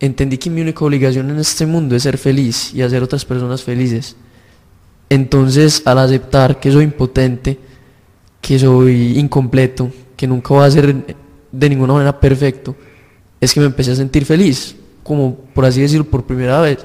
entendí 0.00 0.38
que 0.38 0.50
mi 0.50 0.60
única 0.60 0.84
obligación 0.84 1.30
en 1.30 1.38
este 1.38 1.66
mundo 1.66 1.94
es 1.94 2.02
ser 2.02 2.18
feliz 2.18 2.74
y 2.74 2.82
hacer 2.82 3.02
otras 3.02 3.24
personas 3.24 3.62
felices. 3.62 4.16
Entonces, 5.08 5.82
al 5.84 5.98
aceptar 5.98 6.58
que 6.58 6.72
soy 6.72 6.84
impotente, 6.84 7.58
que 8.40 8.58
soy 8.58 9.18
incompleto, 9.18 9.90
que 10.16 10.26
nunca 10.26 10.54
voy 10.54 10.64
a 10.64 10.70
ser 10.70 11.16
de 11.54 11.68
ninguna 11.68 11.92
manera 11.94 12.18
perfecto, 12.18 12.74
es 13.40 13.52
que 13.52 13.60
me 13.60 13.66
empecé 13.66 13.92
a 13.92 13.96
sentir 13.96 14.24
feliz, 14.24 14.76
como 15.02 15.36
por 15.54 15.64
así 15.64 15.80
decirlo, 15.80 16.04
por 16.04 16.24
primera 16.24 16.60
vez. 16.60 16.78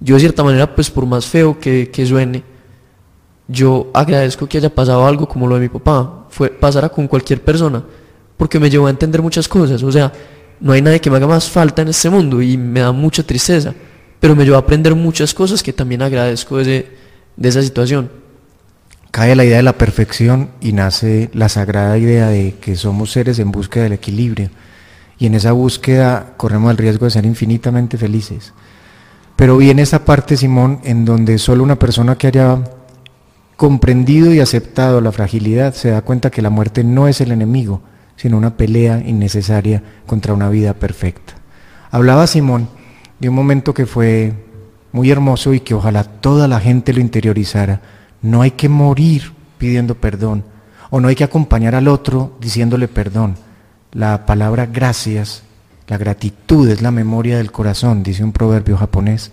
Yo 0.00 0.14
de 0.14 0.20
cierta 0.20 0.44
manera, 0.44 0.74
pues 0.74 0.90
por 0.90 1.06
más 1.06 1.26
feo 1.26 1.58
que, 1.58 1.90
que 1.90 2.06
suene, 2.06 2.42
yo 3.48 3.90
agradezco 3.94 4.46
que 4.46 4.58
haya 4.58 4.74
pasado 4.74 5.06
algo 5.06 5.28
como 5.28 5.46
lo 5.46 5.54
de 5.54 5.62
mi 5.62 5.68
papá, 5.68 6.26
fue 6.28 6.50
pasara 6.50 6.88
con 6.88 7.08
cualquier 7.08 7.42
persona, 7.42 7.82
porque 8.36 8.58
me 8.60 8.68
llevó 8.68 8.86
a 8.86 8.90
entender 8.90 9.22
muchas 9.22 9.48
cosas, 9.48 9.82
o 9.82 9.90
sea, 9.90 10.12
no 10.60 10.72
hay 10.72 10.82
nadie 10.82 11.00
que 11.00 11.10
me 11.10 11.16
haga 11.16 11.26
más 11.26 11.48
falta 11.48 11.82
en 11.82 11.88
este 11.88 12.10
mundo 12.10 12.42
y 12.42 12.56
me 12.56 12.80
da 12.80 12.92
mucha 12.92 13.22
tristeza, 13.22 13.74
pero 14.20 14.34
me 14.34 14.44
llevó 14.44 14.56
a 14.56 14.60
aprender 14.60 14.94
muchas 14.94 15.32
cosas 15.32 15.62
que 15.62 15.72
también 15.72 16.02
agradezco 16.02 16.58
de, 16.58 16.88
de 17.36 17.48
esa 17.48 17.62
situación. 17.62 18.10
Cae 19.16 19.34
la 19.34 19.46
idea 19.46 19.56
de 19.56 19.62
la 19.62 19.78
perfección 19.78 20.50
y 20.60 20.74
nace 20.74 21.30
la 21.32 21.48
sagrada 21.48 21.96
idea 21.96 22.28
de 22.28 22.56
que 22.60 22.76
somos 22.76 23.12
seres 23.12 23.38
en 23.38 23.50
búsqueda 23.50 23.84
del 23.84 23.94
equilibrio 23.94 24.50
y 25.18 25.24
en 25.24 25.34
esa 25.34 25.52
búsqueda 25.52 26.34
corremos 26.36 26.70
el 26.70 26.76
riesgo 26.76 27.06
de 27.06 27.12
ser 27.12 27.24
infinitamente 27.24 27.96
felices. 27.96 28.52
Pero 29.34 29.56
viene 29.56 29.80
esa 29.80 30.04
parte, 30.04 30.36
Simón, 30.36 30.80
en 30.84 31.06
donde 31.06 31.38
solo 31.38 31.64
una 31.64 31.78
persona 31.78 32.18
que 32.18 32.26
haya 32.26 32.58
comprendido 33.56 34.34
y 34.34 34.40
aceptado 34.40 35.00
la 35.00 35.12
fragilidad 35.12 35.72
se 35.72 35.92
da 35.92 36.02
cuenta 36.02 36.30
que 36.30 36.42
la 36.42 36.50
muerte 36.50 36.84
no 36.84 37.08
es 37.08 37.22
el 37.22 37.32
enemigo, 37.32 37.80
sino 38.16 38.36
una 38.36 38.58
pelea 38.58 38.98
innecesaria 38.98 39.82
contra 40.04 40.34
una 40.34 40.50
vida 40.50 40.74
perfecta. 40.74 41.32
Hablaba 41.90 42.26
Simón 42.26 42.68
de 43.18 43.30
un 43.30 43.34
momento 43.34 43.72
que 43.72 43.86
fue 43.86 44.34
muy 44.92 45.10
hermoso 45.10 45.54
y 45.54 45.60
que 45.60 45.72
ojalá 45.72 46.04
toda 46.04 46.48
la 46.48 46.60
gente 46.60 46.92
lo 46.92 47.00
interiorizara. 47.00 47.95
No 48.22 48.42
hay 48.42 48.52
que 48.52 48.68
morir 48.68 49.32
pidiendo 49.58 49.94
perdón 49.94 50.44
o 50.90 51.00
no 51.00 51.08
hay 51.08 51.14
que 51.14 51.24
acompañar 51.24 51.74
al 51.74 51.88
otro 51.88 52.36
diciéndole 52.40 52.88
perdón. 52.88 53.36
La 53.92 54.26
palabra 54.26 54.66
gracias, 54.66 55.42
la 55.88 55.98
gratitud 55.98 56.68
es 56.68 56.82
la 56.82 56.90
memoria 56.90 57.38
del 57.38 57.52
corazón, 57.52 58.02
dice 58.02 58.24
un 58.24 58.32
proverbio 58.32 58.76
japonés. 58.76 59.32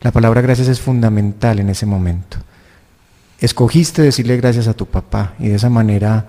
La 0.00 0.12
palabra 0.12 0.42
gracias 0.42 0.68
es 0.68 0.80
fundamental 0.80 1.58
en 1.58 1.70
ese 1.70 1.86
momento. 1.86 2.38
Escogiste 3.40 4.02
decirle 4.02 4.36
gracias 4.36 4.68
a 4.68 4.74
tu 4.74 4.86
papá 4.86 5.34
y 5.38 5.48
de 5.48 5.56
esa 5.56 5.68
manera 5.68 6.26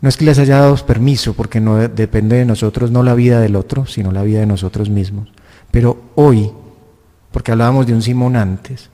no 0.00 0.08
es 0.08 0.16
que 0.16 0.24
les 0.24 0.38
haya 0.38 0.58
dado 0.58 0.76
permiso, 0.76 1.34
porque 1.34 1.60
no 1.60 1.76
depende 1.76 2.36
de 2.36 2.46
nosotros, 2.46 2.90
no 2.90 3.02
la 3.02 3.14
vida 3.14 3.38
del 3.40 3.54
otro, 3.54 3.86
sino 3.86 4.12
la 4.12 4.22
vida 4.22 4.40
de 4.40 4.46
nosotros 4.46 4.88
mismos. 4.88 5.28
Pero 5.70 6.04
hoy, 6.14 6.50
porque 7.30 7.52
hablábamos 7.52 7.86
de 7.86 7.92
un 7.92 8.00
Simón 8.00 8.36
antes, 8.36 8.88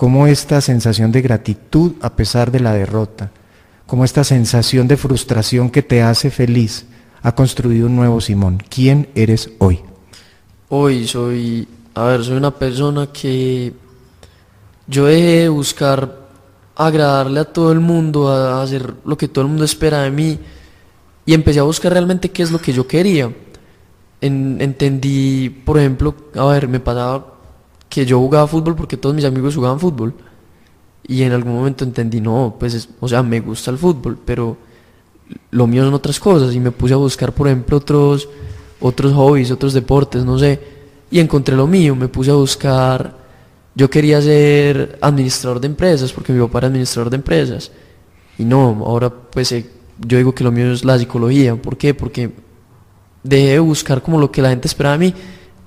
como 0.00 0.26
esta 0.26 0.62
sensación 0.62 1.12
de 1.12 1.20
gratitud 1.20 1.92
a 2.00 2.16
pesar 2.16 2.50
de 2.50 2.58
la 2.58 2.72
derrota, 2.72 3.30
como 3.86 4.02
esta 4.02 4.24
sensación 4.24 4.88
de 4.88 4.96
frustración 4.96 5.68
que 5.68 5.82
te 5.82 6.00
hace 6.00 6.30
feliz, 6.30 6.86
ha 7.20 7.34
construido 7.34 7.86
un 7.86 7.96
nuevo 7.96 8.18
Simón. 8.22 8.62
¿Quién 8.70 9.10
eres 9.14 9.50
hoy? 9.58 9.80
Hoy 10.70 11.06
soy, 11.06 11.68
a 11.94 12.04
ver, 12.04 12.24
soy 12.24 12.38
una 12.38 12.50
persona 12.50 13.08
que 13.12 13.74
yo 14.86 15.04
dejé 15.04 15.40
de 15.42 15.48
buscar 15.50 16.16
agradarle 16.74 17.40
a 17.40 17.44
todo 17.44 17.70
el 17.70 17.80
mundo, 17.80 18.30
a 18.30 18.62
hacer 18.62 18.94
lo 19.04 19.18
que 19.18 19.28
todo 19.28 19.42
el 19.44 19.48
mundo 19.48 19.66
espera 19.66 20.00
de 20.00 20.10
mí 20.10 20.38
y 21.26 21.34
empecé 21.34 21.60
a 21.60 21.64
buscar 21.64 21.92
realmente 21.92 22.30
qué 22.30 22.42
es 22.42 22.50
lo 22.50 22.58
que 22.58 22.72
yo 22.72 22.86
quería. 22.86 23.30
entendí, 24.22 25.50
por 25.50 25.78
ejemplo, 25.78 26.14
a 26.36 26.46
ver, 26.46 26.68
me 26.68 26.80
pasaba 26.80 27.39
que 27.90 28.06
yo 28.06 28.18
jugaba 28.18 28.46
fútbol 28.46 28.74
porque 28.74 28.96
todos 28.96 29.14
mis 29.14 29.26
amigos 29.26 29.54
jugaban 29.54 29.78
fútbol 29.78 30.14
y 31.06 31.22
en 31.22 31.32
algún 31.32 31.54
momento 31.54 31.84
entendí, 31.84 32.22
no, 32.22 32.56
pues, 32.58 32.88
o 32.98 33.08
sea, 33.08 33.22
me 33.22 33.40
gusta 33.40 33.70
el 33.70 33.76
fútbol, 33.76 34.18
pero 34.24 34.56
lo 35.50 35.66
mío 35.66 35.84
son 35.84 35.92
otras 35.92 36.18
cosas 36.18 36.54
y 36.54 36.60
me 36.60 36.70
puse 36.70 36.94
a 36.94 36.96
buscar, 36.96 37.32
por 37.32 37.48
ejemplo, 37.48 37.76
otros, 37.76 38.26
otros 38.80 39.12
hobbies, 39.12 39.50
otros 39.50 39.74
deportes, 39.74 40.24
no 40.24 40.38
sé, 40.38 40.58
y 41.10 41.20
encontré 41.20 41.54
lo 41.54 41.66
mío, 41.66 41.94
me 41.94 42.08
puse 42.08 42.30
a 42.30 42.34
buscar 42.34 43.20
yo 43.74 43.88
quería 43.88 44.20
ser 44.20 44.98
administrador 45.00 45.60
de 45.60 45.68
empresas 45.68 46.12
porque 46.12 46.32
mi 46.32 46.40
papá 46.40 46.58
era 46.58 46.66
administrador 46.68 47.10
de 47.10 47.16
empresas. 47.16 47.70
Y 48.38 48.44
no, 48.44 48.82
ahora 48.84 49.10
pues 49.10 49.52
eh, 49.52 49.66
yo 49.98 50.18
digo 50.18 50.34
que 50.34 50.44
lo 50.44 50.50
mío 50.50 50.72
es 50.72 50.84
la 50.84 50.98
psicología. 50.98 51.56
¿Por 51.56 51.76
qué? 51.76 51.94
Porque 51.94 52.30
dejé 53.22 53.52
de 53.52 53.58
buscar 53.58 54.02
como 54.02 54.18
lo 54.18 54.30
que 54.30 54.42
la 54.42 54.50
gente 54.50 54.66
esperaba 54.66 54.98
de 54.98 55.06
mí 55.06 55.14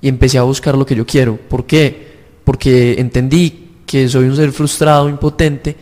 y 0.02 0.10
empecé 0.10 0.38
a 0.38 0.44
buscar 0.44 0.78
lo 0.78 0.86
que 0.86 0.96
yo 0.96 1.06
quiero. 1.06 1.38
¿Por 1.38 1.66
qué? 1.66 2.13
Porque 2.44 3.00
entendí 3.00 3.72
que 3.86 4.08
soy 4.10 4.26
un 4.26 4.36
ser 4.36 4.52
frustrado, 4.52 5.08
impotente, 5.10 5.76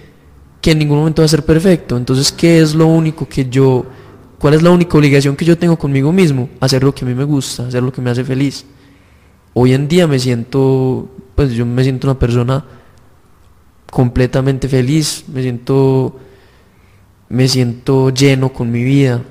que 0.61 0.71
en 0.71 0.79
ningún 0.79 0.99
momento 0.99 1.21
va 1.21 1.25
a 1.25 1.29
ser 1.29 1.43
perfecto. 1.43 1.97
Entonces, 1.97 2.31
¿qué 2.31 2.59
es 2.61 2.75
lo 2.75 2.87
único 2.87 3.27
que 3.27 3.49
yo, 3.49 3.85
cuál 4.39 4.53
es 4.53 4.61
la 4.61 4.69
única 4.69 4.97
obligación 4.97 5.35
que 5.35 5.45
yo 5.45 5.57
tengo 5.57 5.77
conmigo 5.77 6.11
mismo? 6.11 6.49
Hacer 6.59 6.83
lo 6.83 6.93
que 6.93 7.05
a 7.05 7.07
mí 7.07 7.15
me 7.15 7.23
gusta, 7.23 7.67
hacer 7.67 7.81
lo 7.81 7.91
que 7.91 8.01
me 8.01 8.09
hace 8.09 8.23
feliz. 8.23 8.65
Hoy 9.53 9.73
en 9.73 9.87
día 9.87 10.07
me 10.07 10.19
siento 10.19 11.09
pues 11.35 11.53
yo 11.53 11.65
me 11.65 11.83
siento 11.83 12.07
una 12.07 12.19
persona 12.19 12.63
completamente 13.89 14.67
feliz, 14.69 15.25
me 15.27 15.41
siento, 15.41 16.15
me 17.29 17.47
siento 17.47 18.09
lleno 18.11 18.53
con 18.53 18.71
mi 18.71 18.83
vida, 18.83 19.23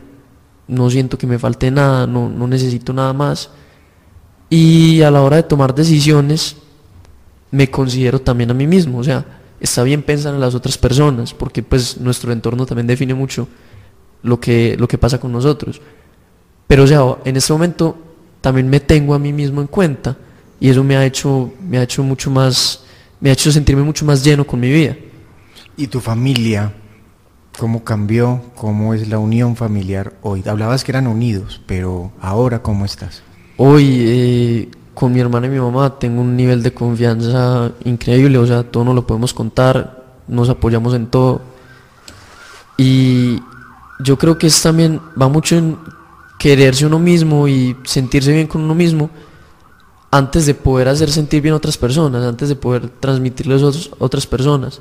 no 0.69 0.91
siento 0.91 1.17
que 1.17 1.27
me 1.27 1.39
falte 1.39 1.71
nada, 1.71 2.07
no, 2.07 2.29
no 2.29 2.47
necesito 2.47 2.93
nada 2.93 3.13
más. 3.13 3.51
Y 4.49 5.03
a 5.03 5.11
la 5.11 5.23
hora 5.23 5.37
de 5.37 5.45
tomar 5.45 5.75
decisiones, 5.75 6.57
me 7.51 7.71
considero 7.71 8.21
también 8.21 8.51
a 8.51 8.55
mí 8.55 8.67
mismo, 8.67 8.99
o 8.99 9.05
sea, 9.05 9.25
está 9.61 9.83
bien 9.83 10.03
pensar 10.03 10.35
en 10.35 10.41
las 10.41 10.55
otras 10.55 10.79
personas, 10.79 11.35
porque 11.35 11.63
pues 11.63 11.99
nuestro 11.99 12.33
entorno 12.33 12.67
también 12.67 12.87
define 12.87 13.15
mucho 13.15 13.49
lo 14.23 14.41
que, 14.41 14.77
lo 14.79 14.89
que 14.89 14.99
pasa 14.99 15.19
con 15.19 15.33
nosotros. 15.33 15.81
Pero 16.67 16.85
o 16.85 16.87
sea, 16.87 17.01
en 17.25 17.37
este 17.37 17.53
momento 17.53 17.97
también 18.41 18.69
me 18.69 18.81
tengo 18.81 19.15
a 19.15 19.19
mí 19.19 19.33
mismo 19.33 19.61
en 19.61 19.67
cuenta 19.67 20.17
y 20.61 20.69
eso 20.69 20.85
me 20.85 20.97
ha 20.97 21.05
hecho, 21.05 21.53
me 21.61 21.79
ha 21.79 21.83
hecho 21.83 22.03
mucho 22.03 22.31
más, 22.31 22.85
me 23.21 23.31
ha 23.31 23.33
hecho 23.33 23.51
sentirme 23.51 23.83
mucho 23.83 24.05
más 24.05 24.23
lleno 24.25 24.47
con 24.47 24.61
mi 24.61 24.71
vida. 24.71 24.97
¿Y 25.77 25.87
tu 25.87 26.01
familia? 26.01 26.73
¿Cómo 27.59 27.83
cambió? 27.85 28.43
¿Cómo 28.55 28.95
es 28.95 29.09
la 29.09 29.19
unión 29.19 29.57
familiar 29.57 30.15
hoy? 30.23 30.43
Hablabas 30.47 30.85
que 30.85 30.93
eran 30.93 31.07
unidos, 31.07 31.61
pero 31.67 32.13
ahora 32.21 32.63
¿cómo 32.63 32.85
estás? 32.85 33.23
Hoy 33.57 33.97
eh, 33.99 34.60
con 34.95 35.13
mi 35.13 35.21
hermana 35.21 35.47
y 35.47 35.51
mi 35.51 35.61
mamá 35.61 35.99
tengo 35.99 36.21
un 36.23 36.37
nivel 36.37 36.63
de 36.63 36.75
confianza 36.75 37.73
increíble, 37.85 38.39
o 38.39 38.47
sea, 38.47 38.63
todo 38.63 38.85
nos 38.85 38.95
lo 38.95 39.07
podemos 39.07 39.33
contar, 39.33 40.05
nos 40.29 40.49
apoyamos 40.49 40.95
en 40.95 41.07
todo. 41.07 41.41
Y 42.77 43.41
yo 44.01 44.17
creo 44.19 44.39
que 44.39 44.47
es 44.47 44.63
también, 44.63 45.01
va 45.21 45.29
mucho 45.29 45.57
en 45.57 45.79
quererse 46.39 46.87
uno 46.87 46.99
mismo 46.99 47.47
y 47.49 47.77
sentirse 47.85 48.33
bien 48.33 48.47
con 48.47 48.63
uno 48.63 48.75
mismo 48.75 49.11
antes 50.11 50.47
de 50.47 50.55
poder 50.55 50.89
hacer 50.89 51.11
sentir 51.11 51.43
bien 51.43 51.55
a 51.55 51.59
otras 51.59 51.77
personas, 51.77 52.25
antes 52.25 52.49
de 52.49 52.57
poder 52.57 52.89
transmitirles 52.89 53.63
a 53.63 53.71
otras 53.99 54.27
personas. 54.27 54.81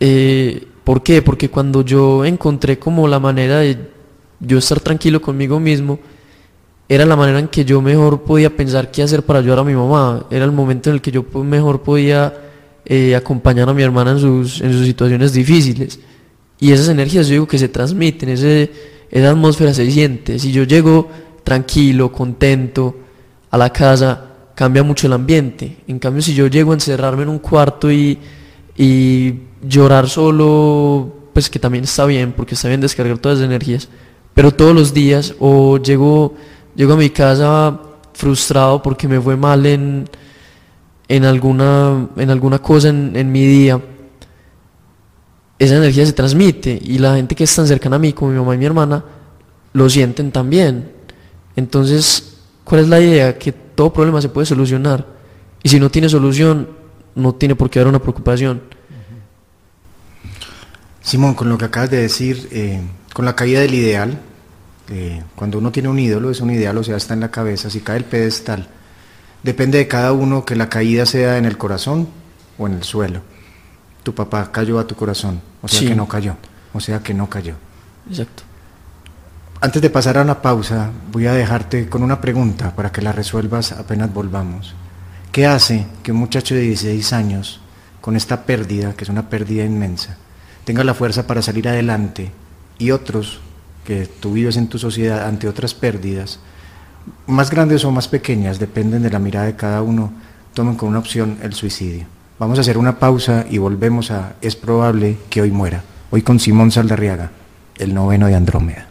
Eh, 0.00 0.66
¿Por 0.84 1.02
qué? 1.02 1.22
Porque 1.22 1.48
cuando 1.48 1.82
yo 1.82 2.24
encontré 2.24 2.78
como 2.78 3.08
la 3.08 3.18
manera 3.18 3.60
de 3.60 3.90
yo 4.40 4.58
estar 4.58 4.80
tranquilo 4.80 5.22
conmigo 5.22 5.58
mismo, 5.58 5.98
era 6.88 7.04
la 7.04 7.16
manera 7.16 7.38
en 7.38 7.48
que 7.48 7.64
yo 7.64 7.82
mejor 7.82 8.22
podía 8.22 8.54
pensar 8.54 8.90
qué 8.90 9.02
hacer 9.02 9.22
para 9.22 9.40
ayudar 9.40 9.60
a 9.60 9.64
mi 9.64 9.74
mamá. 9.74 10.26
Era 10.30 10.44
el 10.44 10.52
momento 10.52 10.90
en 10.90 10.96
el 10.96 11.02
que 11.02 11.10
yo 11.10 11.24
mejor 11.42 11.82
podía 11.82 12.32
eh, 12.84 13.16
acompañar 13.16 13.68
a 13.68 13.74
mi 13.74 13.82
hermana 13.82 14.12
en 14.12 14.20
sus, 14.20 14.60
en 14.60 14.72
sus 14.72 14.86
situaciones 14.86 15.32
difíciles. 15.32 15.98
Y 16.58 16.72
esas 16.72 16.88
energías 16.88 17.26
yo 17.26 17.32
digo 17.32 17.48
que 17.48 17.58
se 17.58 17.68
transmiten, 17.68 18.28
esa 18.28 19.30
atmósfera 19.30 19.74
se 19.74 19.90
siente. 19.90 20.38
Si 20.38 20.52
yo 20.52 20.64
llego 20.64 21.08
tranquilo, 21.44 22.10
contento 22.10 22.96
a 23.50 23.58
la 23.58 23.70
casa, 23.70 24.26
cambia 24.54 24.82
mucho 24.82 25.06
el 25.06 25.12
ambiente. 25.12 25.76
En 25.86 25.98
cambio, 25.98 26.22
si 26.22 26.34
yo 26.34 26.46
llego 26.46 26.72
a 26.72 26.74
encerrarme 26.74 27.22
en 27.22 27.28
un 27.28 27.38
cuarto 27.38 27.90
y, 27.92 28.18
llorar 29.62 30.08
solo, 30.08 31.30
pues 31.32 31.48
que 31.50 31.58
también 31.58 31.84
está 31.84 32.04
bien, 32.04 32.32
porque 32.36 32.54
está 32.54 32.68
bien 32.68 32.80
descargar 32.80 33.18
todas 33.18 33.38
las 33.38 33.46
energías, 33.46 33.88
pero 34.34 34.52
todos 34.52 34.74
los 34.74 34.92
días, 34.92 35.34
o 35.40 35.78
llego, 35.78 36.34
llego 36.76 36.92
a 36.92 36.96
mi 36.96 37.10
casa 37.10 37.80
frustrado 38.12 38.82
porque 38.82 39.08
me 39.08 39.20
fue 39.20 39.36
mal 39.36 39.66
en, 39.66 40.08
en, 41.08 41.24
alguna, 41.24 42.08
en 42.16 42.30
alguna 42.30 42.60
cosa 42.60 42.90
en, 42.90 43.16
en 43.16 43.32
mi 43.32 43.44
día, 43.44 43.80
esa 45.58 45.76
energía 45.76 46.06
se 46.06 46.12
transmite 46.12 46.78
y 46.80 46.98
la 46.98 47.16
gente 47.16 47.34
que 47.34 47.44
es 47.44 47.54
tan 47.54 47.66
cercana 47.66 47.96
a 47.96 47.98
mí, 47.98 48.12
como 48.12 48.30
mi 48.30 48.38
mamá 48.38 48.54
y 48.54 48.58
mi 48.58 48.66
hermana, 48.66 49.02
lo 49.72 49.88
sienten 49.88 50.30
también. 50.30 50.92
Entonces, 51.56 52.36
¿cuál 52.64 52.82
es 52.82 52.88
la 52.88 53.00
idea? 53.00 53.38
Que 53.38 53.52
todo 53.52 53.92
problema 53.92 54.20
se 54.20 54.28
puede 54.28 54.46
solucionar. 54.46 55.06
Y 55.62 55.68
si 55.68 55.80
no 55.80 55.90
tiene 55.90 56.08
solución, 56.08 56.68
no 57.14 57.34
tiene 57.34 57.54
por 57.54 57.70
qué 57.70 57.78
haber 57.78 57.88
una 57.88 57.98
preocupación. 57.98 58.62
Simón, 61.02 61.34
con 61.34 61.48
lo 61.48 61.56
que 61.56 61.64
acabas 61.64 61.90
de 61.90 61.98
decir, 61.98 62.48
eh, 62.50 62.80
con 63.14 63.24
la 63.24 63.34
caída 63.34 63.60
del 63.60 63.74
ideal, 63.74 64.18
eh, 64.88 65.22
cuando 65.34 65.58
uno 65.58 65.72
tiene 65.72 65.88
un 65.88 65.98
ídolo, 65.98 66.30
es 66.30 66.40
un 66.40 66.50
ideal, 66.50 66.76
o 66.78 66.84
sea, 66.84 66.96
está 66.96 67.14
en 67.14 67.20
la 67.20 67.30
cabeza, 67.30 67.70
si 67.70 67.80
cae 67.80 67.98
el 67.98 68.04
pedestal, 68.04 68.68
depende 69.42 69.78
de 69.78 69.88
cada 69.88 70.12
uno 70.12 70.44
que 70.44 70.56
la 70.56 70.68
caída 70.68 71.06
sea 71.06 71.38
en 71.38 71.44
el 71.44 71.58
corazón 71.58 72.08
o 72.58 72.66
en 72.66 72.74
el 72.74 72.84
suelo. 72.84 73.22
Tu 74.02 74.14
papá 74.14 74.50
cayó 74.52 74.78
a 74.78 74.86
tu 74.86 74.94
corazón, 74.94 75.40
o 75.62 75.68
sea 75.68 75.88
que 75.88 75.96
no 75.96 76.06
cayó, 76.06 76.36
o 76.72 76.80
sea 76.80 77.00
que 77.00 77.14
no 77.14 77.28
cayó. 77.28 77.54
exacto. 78.08 78.44
Antes 79.58 79.80
de 79.80 79.88
pasar 79.88 80.18
a 80.18 80.24
la 80.24 80.42
pausa, 80.42 80.90
voy 81.10 81.26
a 81.26 81.32
dejarte 81.32 81.88
con 81.88 82.02
una 82.02 82.20
pregunta 82.20 82.76
para 82.76 82.92
que 82.92 83.00
la 83.00 83.12
resuelvas 83.12 83.72
apenas 83.72 84.12
volvamos. 84.12 84.74
¿Qué 85.32 85.46
hace 85.46 85.86
que 86.02 86.12
un 86.12 86.18
muchacho 86.18 86.54
de 86.54 86.60
16 86.60 87.12
años, 87.14 87.60
con 88.02 88.16
esta 88.16 88.44
pérdida, 88.44 88.92
que 88.92 89.04
es 89.04 89.10
una 89.10 89.30
pérdida 89.30 89.64
inmensa, 89.64 90.18
tenga 90.64 90.84
la 90.84 90.94
fuerza 90.94 91.26
para 91.26 91.40
salir 91.40 91.68
adelante 91.68 92.30
y 92.78 92.90
otros 92.90 93.40
que 93.86 94.06
tú 94.06 94.32
vives 94.32 94.56
en 94.56 94.68
tu 94.68 94.78
sociedad 94.78 95.26
ante 95.26 95.48
otras 95.48 95.72
pérdidas, 95.74 96.40
más 97.26 97.50
grandes 97.50 97.84
o 97.84 97.90
más 97.90 98.08
pequeñas, 98.08 98.58
dependen 98.58 99.02
de 99.02 99.10
la 99.10 99.18
mirada 99.18 99.46
de 99.46 99.56
cada 99.56 99.80
uno, 99.82 100.12
tomen 100.52 100.74
como 100.74 100.90
una 100.90 100.98
opción 100.98 101.38
el 101.42 101.54
suicidio? 101.54 102.06
Vamos 102.38 102.58
a 102.58 102.60
hacer 102.60 102.76
una 102.76 102.98
pausa 102.98 103.46
y 103.48 103.58
volvemos 103.58 104.10
a 104.10 104.34
Es 104.42 104.56
probable 104.56 105.16
que 105.30 105.40
hoy 105.40 105.50
muera. 105.50 105.84
Hoy 106.10 106.20
con 106.20 106.38
Simón 106.38 106.70
Saldarriaga, 106.70 107.30
el 107.78 107.94
noveno 107.94 108.26
de 108.26 108.34
Andrómeda. 108.34 108.88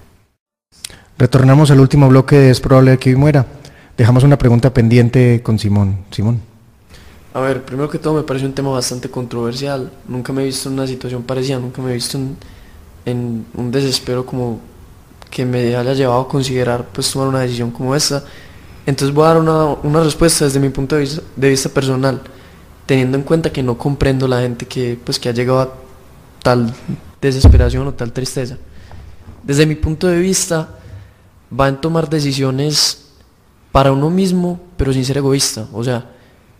Retornamos 1.17 1.69
al 1.69 1.79
último 1.79 2.09
bloque 2.09 2.37
de 2.37 2.49
Es 2.49 2.59
probable 2.59 2.97
que 2.97 3.11
hoy 3.11 3.15
muera. 3.15 3.45
Dejamos 3.97 4.23
una 4.23 4.37
pregunta 4.37 4.73
pendiente 4.73 5.41
con 5.43 5.59
Simón. 5.59 5.97
Simón. 6.11 6.41
A 7.35 7.41
ver, 7.41 7.63
primero 7.63 7.89
que 7.89 7.99
todo 7.99 8.13
me 8.13 8.23
parece 8.23 8.45
un 8.45 8.53
tema 8.53 8.69
bastante 8.69 9.09
controversial. 9.09 9.91
Nunca 10.07 10.33
me 10.33 10.41
he 10.41 10.45
visto 10.45 10.69
en 10.69 10.75
una 10.75 10.87
situación 10.87 11.23
parecida, 11.23 11.59
nunca 11.59 11.81
me 11.81 11.91
he 11.91 11.93
visto 11.93 12.17
en, 13.05 13.45
un 13.53 13.71
desespero 13.71 14.25
como 14.25 14.59
que 15.35 15.45
me 15.45 15.75
haya 15.75 15.93
llevado 15.93 16.21
a 16.21 16.27
considerar 16.29 16.85
pues 16.93 17.11
tomar 17.11 17.27
una 17.27 17.41
decisión 17.41 17.69
como 17.69 17.93
esta. 17.93 18.23
Entonces 18.85 19.13
voy 19.13 19.25
a 19.25 19.33
dar 19.33 19.37
una, 19.83 20.01
respuesta 20.01 20.45
desde 20.45 20.61
mi 20.61 20.69
punto 20.69 20.95
de 20.95 21.49
vista, 21.49 21.69
personal, 21.71 22.21
teniendo 22.85 23.17
en 23.17 23.23
cuenta 23.25 23.51
que 23.51 23.61
no 23.61 23.77
comprendo 23.77 24.29
la 24.29 24.39
gente 24.39 24.65
que 24.65 24.97
pues 25.03 25.19
que 25.19 25.27
ha 25.27 25.33
llegado 25.33 25.59
a 25.59 25.73
tal 26.41 26.73
desesperación 27.19 27.85
o 27.85 27.93
tal 27.93 28.13
tristeza. 28.13 28.57
Desde 29.43 29.65
mi 29.65 29.75
punto 29.75 30.07
de 30.07 30.19
vista, 30.19 30.69
va 31.51 31.67
en 31.67 31.81
tomar 31.81 32.09
decisiones 32.09 33.09
para 33.73 33.91
uno 33.91 34.09
mismo, 34.09 34.61
pero 34.77 34.93
sin 34.93 35.03
ser 35.03 35.17
egoísta. 35.17 35.67
O 35.73 35.83
sea, 35.83 36.11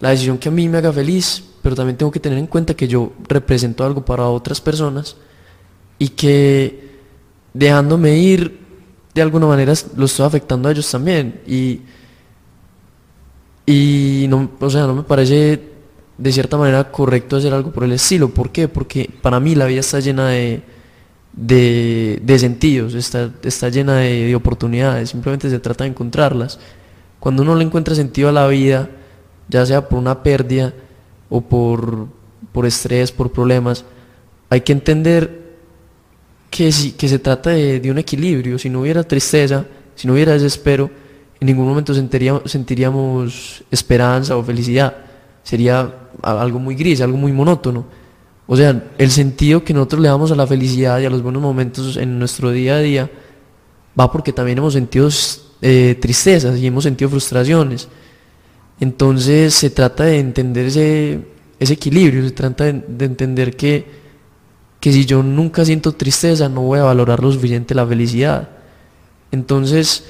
la 0.02 0.10
decisión 0.10 0.38
que 0.38 0.50
a 0.50 0.52
mí 0.52 0.68
me 0.68 0.80
haga 0.80 0.92
feliz, 0.92 1.42
pero 1.62 1.78
también 1.78 1.96
tengo 1.96 2.12
que 2.12 2.20
tener 2.20 2.40
en 2.40 2.48
cuenta 2.48 2.74
que 2.74 2.90
yo 2.90 3.14
represento 3.30 3.86
algo 3.86 4.04
para 4.04 4.28
otras 4.28 4.60
personas 4.60 5.16
y 5.98 6.10
que 6.10 7.00
dejándome 7.54 8.18
ir, 8.18 8.65
de 9.16 9.22
alguna 9.22 9.48
manera 9.48 9.74
lo 9.96 10.06
estoy 10.06 10.26
afectando 10.26 10.70
a 10.70 10.72
ellos 10.72 10.90
también. 10.92 11.42
Y, 11.48 11.82
y 13.66 14.28
no, 14.30 14.52
o 14.60 14.70
sea, 14.70 14.86
no 14.86 14.94
me 14.94 15.04
parece 15.04 15.60
de 16.18 16.32
cierta 16.32 16.58
manera 16.58 16.92
correcto 16.92 17.38
hacer 17.38 17.54
algo 17.54 17.72
por 17.72 17.86
el 17.86 17.94
estilo. 17.94 18.30
¿Por 18.30 18.52
qué? 18.52 18.68
Porque 18.68 19.10
para 19.22 19.40
mí 19.40 19.56
la 19.56 19.66
vida 19.66 19.80
está 19.80 20.00
llena 20.00 20.28
de 20.28 20.62
de, 21.36 22.38
sentidos, 22.40 22.94
está, 22.94 23.32
está 23.44 23.70
llena 23.70 23.98
de, 23.98 24.34
oportunidades, 24.36 25.10
simplemente 25.10 25.50
se 25.50 25.60
trata 25.60 25.84
de 25.84 25.90
encontrarlas. 25.90 26.60
Cuando 27.20 27.44
uno 27.44 27.56
le 27.56 27.64
encuentra 27.64 27.96
sentido 27.96 28.30
a 28.30 28.32
la 28.32 28.48
vida, 28.48 28.90
ya 29.50 29.66
sea 29.66 29.90
por 29.90 30.00
una 30.00 30.24
pérdida 30.24 30.74
o 31.30 31.42
por, 31.42 32.08
por 32.52 32.66
estrés, 32.66 33.12
por 33.12 33.32
problemas, 33.32 33.86
hay 34.50 34.62
que 34.62 34.72
entender 34.72 35.45
que, 36.56 36.72
si, 36.72 36.94
que 36.94 37.10
se 37.10 37.20
trata 37.20 37.50
de, 37.50 37.82
de, 37.82 37.92
un 37.92 37.98
equilibrio. 37.98 38.58
Si 38.58 38.70
no 38.70 38.82
hubiera 38.82 39.04
tristeza, 39.04 39.66
si 39.94 40.08
no 40.08 40.14
hubiera 40.14 40.32
desespero, 40.32 40.90
en 41.40 41.48
ningún 41.48 41.68
momento 41.68 41.94
sentiríamos, 41.94 42.50
sentiríamos 42.50 43.64
esperanza 43.70 44.38
o 44.38 44.44
felicidad. 44.44 44.96
Sería 45.44 45.94
algo 46.22 46.60
muy 46.60 46.76
gris, 46.76 47.02
algo 47.02 47.18
muy 47.18 47.34
monótono. 47.34 47.86
O 48.48 48.56
sea, 48.56 48.90
el 48.98 49.12
sentido 49.12 49.66
que 49.66 49.74
nosotros 49.74 50.02
le 50.02 50.08
damos 50.08 50.32
a 50.32 50.36
la 50.36 50.48
felicidad 50.48 51.00
y 51.00 51.06
a 51.06 51.10
los 51.10 51.22
buenos 51.22 51.42
momentos 51.42 51.98
en 51.98 52.18
nuestro 52.18 52.52
día 52.52 52.76
a 52.76 52.80
día 52.80 53.12
va 54.00 54.10
porque 54.10 54.32
también 54.32 54.58
hemos 54.60 54.74
sentido 54.74 55.10
eh, 55.62 55.98
tristezas 56.00 56.58
y 56.58 56.68
hemos 56.68 56.86
sentido 56.86 57.10
frustraciones. 57.10 57.90
Entonces 58.80 59.54
se 59.54 59.70
trata 59.72 60.06
de 60.06 60.20
entender 60.20 60.68
ese, 60.68 61.20
equilibrio, 61.60 62.24
se 62.24 62.32
trata 62.32 62.66
de, 62.66 63.06
entender 63.06 63.58
que, 63.58 64.05
que 64.86 64.92
si 64.92 65.04
yo 65.04 65.24
nunca 65.24 65.66
siento 65.66 65.94
tristeza 65.94 66.48
no 66.48 66.62
voy 66.62 66.78
a 66.78 66.84
valorar 66.84 67.20
lo 67.20 67.32
suficiente 67.32 67.74
la 67.74 67.88
felicidad. 67.88 68.50
Entonces, 69.32 70.06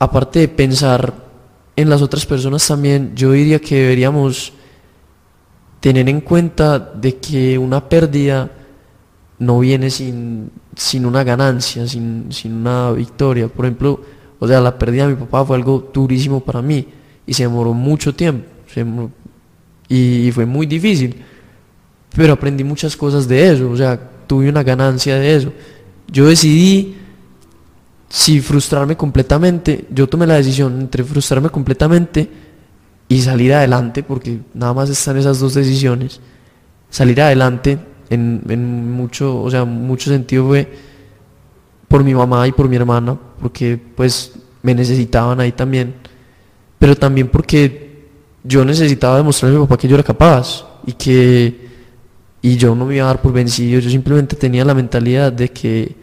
aparte 0.00 0.40
de 0.40 0.48
pensar 0.48 1.14
en 1.76 1.88
las 1.88 2.02
otras 2.02 2.26
personas 2.26 2.66
también, 2.66 3.12
yo 3.14 3.30
diría 3.30 3.60
que 3.60 3.76
deberíamos 3.76 4.52
tener 5.78 6.08
en 6.08 6.20
cuenta 6.20 6.80
de 6.80 7.14
que 7.14 7.56
una 7.58 7.88
pérdida 7.88 8.50
no 9.38 9.60
viene 9.60 9.88
sin, 9.88 10.50
sin 10.74 11.06
una 11.06 11.22
ganancia, 11.22 11.86
sin, 11.86 12.28
una 12.44 12.90
victoria. 12.90 13.46
Por 13.46 13.66
ejemplo, 13.66 14.00
o 14.40 14.48
sea, 14.48 14.60
la 14.60 14.76
pérdida 14.76 15.06
de 15.06 15.14
mi 15.14 15.20
papá 15.20 15.44
fue 15.44 15.54
algo 15.54 15.92
durísimo 15.94 16.40
para 16.40 16.60
mí 16.60 16.88
y 17.24 17.32
se 17.32 17.44
demoró 17.44 17.72
mucho 17.72 18.12
tiempo 18.12 18.48
y, 19.88 20.32
fue 20.32 20.44
muy 20.44 20.66
difícil. 20.66 21.22
Pero 22.16 22.32
aprendí 22.32 22.64
muchas 22.64 22.96
cosas 22.96 23.28
de 23.28 23.52
eso, 23.52 23.70
o 23.70 23.76
sea, 23.76 24.00
tuve 24.26 24.48
una 24.48 24.62
ganancia 24.62 25.16
de 25.16 25.36
eso. 25.36 25.52
Yo 26.10 26.26
decidí 26.26 26.96
si 28.08 28.40
frustrarme 28.40 28.96
completamente, 28.96 29.84
yo 29.90 30.08
tomé 30.08 30.26
la 30.26 30.34
decisión 30.34 30.80
entre 30.80 31.04
frustrarme 31.04 31.50
completamente 31.50 32.28
y 33.08 33.20
salir 33.20 33.52
adelante, 33.52 34.02
porque 34.02 34.40
nada 34.54 34.72
más 34.72 34.88
están 34.90 35.16
esas 35.16 35.38
dos 35.38 35.54
decisiones, 35.54 36.20
salir 36.88 37.20
adelante 37.20 37.78
en, 38.08 38.90
mucho, 38.92 39.42
o 39.42 39.50
sea, 39.50 39.64
mucho 39.64 40.10
sentido 40.10 40.46
fue 40.46 40.72
por 41.88 42.02
mi 42.02 42.14
mamá 42.14 42.48
y 42.48 42.52
por 42.52 42.68
mi 42.68 42.76
hermana, 42.76 43.18
porque 43.40 43.78
pues 43.94 44.32
me 44.62 44.74
necesitaban 44.74 45.38
ahí 45.40 45.52
también, 45.52 45.94
pero 46.78 46.96
también 46.96 47.28
porque 47.28 48.08
yo 48.42 48.64
necesitaba 48.64 49.18
demostrarle 49.18 49.56
a 49.56 49.60
mi 49.60 49.66
papá 49.66 49.76
que 49.76 49.88
yo 49.88 49.96
era 49.96 50.02
capaz 50.02 50.64
y 50.86 50.92
que 50.92 51.65
y 52.46 52.56
yo 52.56 52.76
no 52.76 52.86
me 52.86 52.94
iba 52.94 53.06
a 53.06 53.08
dar 53.08 53.20
por 53.20 53.32
vencido, 53.32 53.80
yo 53.80 53.90
simplemente 53.90 54.36
tenía 54.36 54.64
la 54.64 54.72
mentalidad 54.72 55.32
de 55.32 55.48
que 55.48 55.96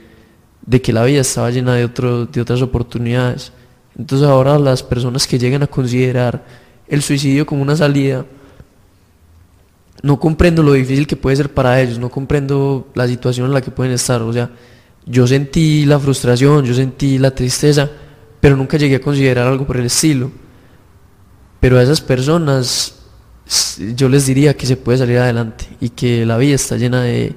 de 0.65 0.81
que 0.81 0.91
la 0.91 1.05
vida 1.05 1.21
estaba 1.21 1.49
llena 1.51 1.75
de, 1.75 1.85
otro, 1.85 2.25
de 2.25 2.41
otras 2.41 2.61
oportunidades. 2.61 3.53
Entonces 3.97 4.27
ahora 4.27 4.59
las 4.59 4.83
personas 4.83 5.25
que 5.25 5.39
llegan 5.39 5.63
a 5.63 5.67
considerar 5.67 6.43
el 6.87 7.01
suicidio 7.01 7.45
como 7.45 7.61
una 7.61 7.77
salida, 7.77 8.25
no 10.01 10.19
comprendo 10.19 10.63
lo 10.63 10.73
difícil 10.73 11.07
que 11.07 11.15
puede 11.15 11.37
ser 11.37 11.53
para 11.53 11.79
ellos, 11.79 11.97
no 11.97 12.09
comprendo 12.09 12.89
la 12.93 13.07
situación 13.07 13.47
en 13.47 13.53
la 13.53 13.61
que 13.61 13.71
pueden 13.71 13.93
estar. 13.93 14.21
O 14.21 14.33
sea, 14.33 14.49
yo 15.05 15.25
sentí 15.27 15.85
la 15.85 15.97
frustración, 15.97 16.65
yo 16.65 16.73
sentí 16.73 17.19
la 17.19 17.31
tristeza, 17.31 17.89
pero 18.41 18.57
nunca 18.57 18.77
llegué 18.77 18.97
a 18.97 19.01
considerar 19.01 19.47
algo 19.47 19.65
por 19.65 19.77
el 19.77 19.85
estilo. 19.85 20.29
Pero 21.61 21.77
a 21.77 21.83
esas 21.83 22.01
personas 22.01 23.02
yo 23.95 24.09
les 24.09 24.25
diría 24.25 24.55
que 24.55 24.65
se 24.65 24.77
puede 24.77 24.99
salir 24.99 25.17
adelante 25.17 25.65
y 25.81 25.89
que 25.89 26.25
la 26.25 26.37
vida 26.37 26.55
está 26.55 26.77
llena 26.77 27.03
de, 27.03 27.35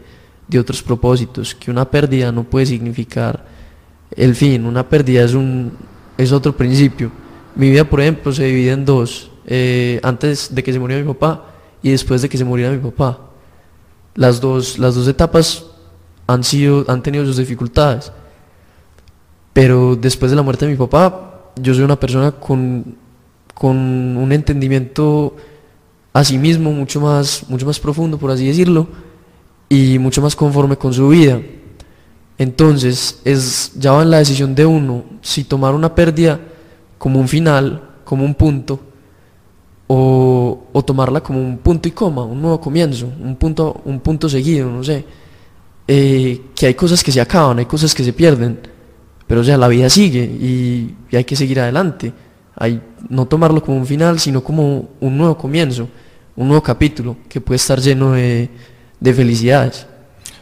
de 0.49 0.59
otros 0.59 0.83
propósitos, 0.83 1.55
que 1.55 1.71
una 1.71 1.91
pérdida 1.91 2.31
no 2.33 2.45
puede 2.45 2.67
significar 2.67 3.45
el 4.11 4.35
fin, 4.35 4.65
una 4.65 4.89
pérdida 4.89 5.25
es, 5.25 5.35
un, 5.35 5.73
es 6.17 6.33
otro 6.33 6.57
principio. 6.57 7.11
Mi 7.55 7.71
vida, 7.71 7.85
por 7.85 8.01
ejemplo, 8.01 8.33
se 8.33 8.45
divide 8.45 8.73
en 8.73 8.85
dos. 8.85 9.31
Eh, 9.49 10.01
antes 10.03 10.53
de 10.55 10.63
que 10.63 10.73
se 10.73 10.79
muriera 10.79 11.03
mi 11.03 11.13
papá 11.13 11.45
y 11.81 11.91
después 11.91 12.21
de 12.23 12.29
que 12.29 12.37
se 12.37 12.45
muriera 12.45 12.73
mi 12.73 12.79
papá. 12.79 13.21
Las 14.15 14.41
dos, 14.41 14.79
las 14.79 14.95
dos 14.95 15.07
etapas 15.07 15.67
han, 16.27 16.43
sido, 16.43 16.85
han 16.89 17.03
tenido 17.03 17.25
sus 17.25 17.37
dificultades. 17.37 18.13
Pero 19.53 19.97
después 19.97 20.31
de 20.31 20.37
la 20.37 20.43
muerte 20.43 20.67
de 20.67 20.73
mi 20.73 20.79
papá, 20.79 21.53
yo 21.57 21.75
soy 21.75 21.85
una 21.85 21.99
persona 21.99 22.33
con, 22.33 22.97
con 23.55 23.77
un 23.77 24.33
entendimiento 24.33 25.37
a 26.17 26.25
sí 26.25 26.39
mismo 26.39 26.73
mucho 26.73 26.99
más, 26.99 27.45
mucho 27.47 27.67
más 27.67 27.79
profundo, 27.79 28.17
por 28.17 28.31
así 28.31 28.47
decirlo, 28.47 28.87
y 29.69 29.99
mucho 29.99 30.23
más 30.23 30.35
conforme 30.35 30.79
con 30.79 30.95
su 30.95 31.09
vida. 31.09 31.39
Entonces, 32.39 33.21
es, 33.23 33.73
ya 33.77 33.93
va 33.93 34.03
en 34.03 34.11
la 34.11 34.19
decisión 34.19 34.55
de 34.55 34.65
uno 34.65 35.05
si 35.21 35.45
tomar 35.45 35.75
una 35.75 35.95
pérdida 35.95 36.41
como 36.97 37.21
un 37.21 37.29
final, 37.29 37.83
como 38.03 38.25
un 38.25 38.35
punto, 38.35 38.81
o, 39.89 40.83
tomarla 40.87 41.21
como 41.21 41.39
un 41.39 41.59
punto 41.59 41.87
y 41.87 41.93
coma, 41.93 42.23
un 42.23 42.41
nuevo 42.41 42.63
comienzo, 42.63 43.13
un 43.23 43.37
punto, 43.37 43.83
un 43.85 44.01
punto 44.01 44.27
seguido, 44.27 44.71
no 44.71 44.83
sé. 44.83 45.05
Eh, 45.87 46.47
que 46.55 46.69
hay 46.69 46.75
cosas 46.75 47.05
que 47.05 47.13
se 47.13 47.21
acaban, 47.21 47.59
hay 47.59 47.67
cosas 47.67 47.95
que 47.95 48.03
se 48.03 48.15
pierden, 48.15 48.59
pero 49.27 49.43
o 49.43 49.45
sea, 49.45 49.59
la 49.59 49.69
vida 49.69 49.91
sigue 49.91 50.25
y, 50.25 50.95
hay 51.15 51.25
que 51.25 51.37
seguir 51.37 51.61
adelante. 51.61 52.11
Hay, 52.55 52.81
no 53.11 53.27
tomarlo 53.27 53.63
como 53.63 53.77
un 53.77 53.85
final, 53.85 54.19
sino 54.19 54.43
como 54.43 54.89
un 54.99 55.19
nuevo 55.19 55.37
comienzo, 55.37 55.89
un 56.37 56.49
nuevo 56.49 56.63
capítulo 56.63 57.17
que 57.29 57.41
puede 57.41 57.57
estar 57.57 57.81
lleno 57.81 58.13
de, 58.13 58.49
felicidades. 59.03 59.87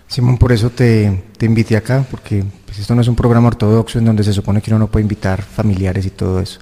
Simón, 0.08 0.38
por 0.38 0.52
eso 0.52 0.70
te, 0.70 1.24
te 1.38 1.46
invité 1.46 1.76
acá, 1.76 2.04
porque 2.10 2.44
pues, 2.66 2.78
esto 2.78 2.94
no 2.94 3.00
es 3.00 3.08
un 3.08 3.16
programa 3.16 3.48
ortodoxo 3.48 3.98
en 3.98 4.04
donde 4.04 4.24
se 4.24 4.32
supone 4.32 4.60
que 4.60 4.70
uno 4.70 4.78
no 4.78 4.86
puede 4.88 5.02
invitar 5.02 5.42
familiares 5.42 6.06
y 6.06 6.10
todo 6.10 6.40
eso 6.40 6.60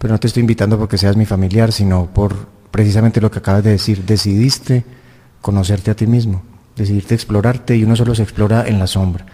pero 0.00 0.14
no 0.14 0.18
te 0.18 0.28
estoy 0.28 0.40
invitando 0.40 0.78
porque 0.78 0.96
seas 0.96 1.14
mi 1.14 1.26
familiar, 1.26 1.72
sino 1.72 2.06
por 2.06 2.48
precisamente 2.70 3.20
lo 3.20 3.30
que 3.30 3.40
acabas 3.40 3.62
de 3.62 3.72
decir, 3.72 4.02
decidiste 4.06 4.82
conocerte 5.42 5.90
a 5.90 5.94
ti 5.94 6.06
mismo, 6.06 6.42
decidiste 6.74 7.14
explorarte 7.14 7.76
y 7.76 7.84
uno 7.84 7.94
solo 7.94 8.14
se 8.14 8.22
explora 8.22 8.66
en 8.66 8.78
la 8.78 8.86
sombra. 8.86 9.26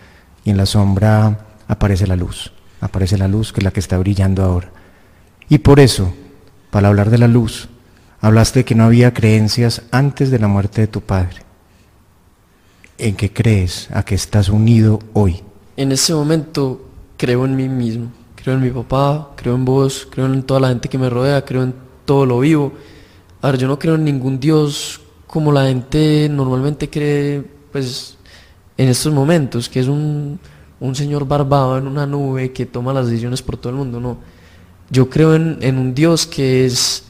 y 0.45 0.51
en 0.51 0.57
la 0.57 0.67
sombra 0.67 1.47
aparece 1.69 2.09
la 2.09 2.17
luz, 2.17 2.53
aparece 2.81 3.17
la 3.17 3.29
luz 3.29 3.53
que 3.53 3.61
es 3.61 3.65
la 3.65 3.71
que 3.71 3.79
está 3.79 3.97
brillando 3.97 4.43
ahora. 4.43 4.73
Y 5.49 5.59
por 5.59 5.79
eso, 5.79 6.13
para 6.71 6.89
hablar 6.89 7.11
de 7.11 7.19
la 7.19 7.29
luz, 7.29 7.69
hablaste 8.21 8.61
de 8.61 8.65
que 8.65 8.75
no 8.75 8.85
había 8.85 9.13
creencias 9.13 9.83
antes 9.91 10.31
de 10.31 10.39
la 10.39 10.49
muerte 10.49 10.83
de 10.83 10.87
tu 10.87 11.01
padre. 11.01 11.43
¿En 12.99 13.15
qué 13.15 13.33
crees? 13.33 13.89
¿A 13.93 14.05
qué 14.05 14.15
estás 14.15 14.49
unido 14.49 14.99
hoy? 15.13 15.43
En 15.77 15.93
este 15.93 16.15
momento 16.15 16.89
creo 17.17 17.45
en 17.45 17.55
mí 17.57 17.69
mismo, 17.69 18.11
creo 18.35 18.55
en 18.55 18.63
mi 18.63 18.71
papá, 18.71 19.33
creo 19.37 19.55
en 19.55 19.65
vos, 19.65 20.09
creo 20.11 20.27
en 20.27 20.43
toda 20.43 20.61
la 20.61 20.69
gente 20.69 20.89
que 20.89 20.99
me 20.99 21.11
rodea, 21.11 21.45
creo 21.45 21.63
en 21.63 21.75
todo 22.05 22.25
lo 22.25 22.41
vivo. 22.41 22.73
A 23.43 23.51
ver, 23.51 23.61
yo 23.61 23.69
no 23.69 23.79
creo 23.79 23.97
en 23.97 24.05
ningún 24.05 24.41
Dios 24.41 25.01
como 25.27 25.53
la 25.53 25.67
gente 25.67 26.29
normalmente 26.31 26.89
cree, 26.89 27.45
pues, 27.71 28.17
en 28.79 28.89
estos 28.89 29.13
momentos, 29.13 29.69
que 29.69 29.81
es 29.81 29.89
un, 29.89 30.39
un 30.81 30.95
señor 30.95 31.27
barbado 31.27 31.77
en 31.77 31.87
una 31.87 32.07
nube 32.07 32.53
que 32.53 32.65
toma 32.65 32.93
las 32.95 33.07
decisiones 33.07 33.43
por 33.43 33.57
todo 33.57 33.71
el 33.71 33.77
mundo, 33.77 34.01
no. 34.01 34.19
Yo 34.89 35.11
creo 35.11 35.35
en, 35.35 35.59
en 35.61 35.79
un 35.79 35.95
Dios 35.95 36.27
que 36.27 36.65
es 36.65 37.06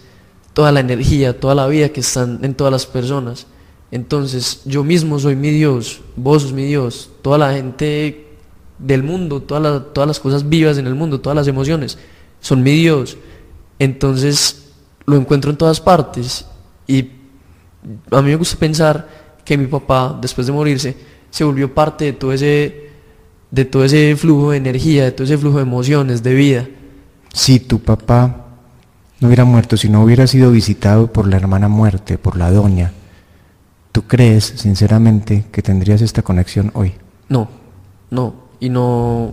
toda 0.56 0.72
la 0.72 0.80
energía, 0.80 1.38
toda 1.38 1.54
la 1.54 1.66
vida 1.66 1.90
que 1.90 2.00
están 2.00 2.38
en 2.42 2.54
todas 2.54 2.72
las 2.72 2.86
personas. 2.86 3.46
Entonces, 3.90 4.62
yo 4.64 4.84
mismo 4.84 5.18
soy 5.18 5.36
mi 5.36 5.50
Dios, 5.50 6.00
vos 6.16 6.44
sos 6.44 6.54
mi 6.54 6.64
Dios, 6.64 7.10
toda 7.20 7.36
la 7.36 7.52
gente 7.52 8.26
del 8.78 9.02
mundo, 9.02 9.42
todas 9.42 9.82
las, 9.94 10.18
cosas 10.18 10.48
vivas 10.48 10.78
en 10.78 10.86
el 10.86 10.94
mundo, 10.94 11.20
todas 11.20 11.36
las 11.36 11.46
emociones, 11.46 11.98
son 12.40 12.62
mi 12.62 12.70
Dios. 12.70 13.18
Entonces, 13.78 14.70
lo 15.04 15.16
encuentro 15.16 15.50
en 15.50 15.58
todas 15.58 15.78
partes. 15.78 16.46
Y 16.86 17.02
a 18.10 18.22
mí 18.22 18.30
me 18.30 18.36
gusta 18.36 18.56
pensar 18.58 19.06
que 19.44 19.58
mi 19.58 19.66
papá, 19.66 20.18
después 20.18 20.46
de 20.46 20.54
morirse, 20.54 20.96
se 21.28 21.44
volvió 21.44 21.74
parte 21.74 22.06
de 22.06 22.12
todo 22.14 22.32
ese, 22.32 22.92
de 23.50 23.64
todo 23.66 23.84
ese 23.84 24.16
flujo 24.16 24.52
de 24.52 24.56
energía, 24.56 25.04
de 25.04 25.12
todo 25.12 25.24
ese 25.24 25.36
flujo 25.36 25.58
de 25.58 25.64
emociones, 25.64 26.22
de 26.22 26.32
vida. 26.32 26.66
Si 27.34 27.60
tu 27.60 27.78
papá 27.78 28.45
no 29.20 29.28
hubiera 29.28 29.44
muerto, 29.44 29.76
si 29.76 29.88
no 29.88 30.02
hubiera 30.02 30.26
sido 30.26 30.50
visitado 30.50 31.12
por 31.12 31.26
la 31.26 31.36
hermana 31.36 31.68
muerte, 31.68 32.18
por 32.18 32.36
la 32.36 32.50
doña, 32.50 32.92
¿tú 33.92 34.02
crees 34.02 34.44
sinceramente 34.56 35.46
que 35.50 35.62
tendrías 35.62 36.02
esta 36.02 36.22
conexión 36.22 36.70
hoy? 36.74 36.94
No, 37.28 37.48
no, 38.10 38.34
y 38.60 38.68
no, 38.68 39.32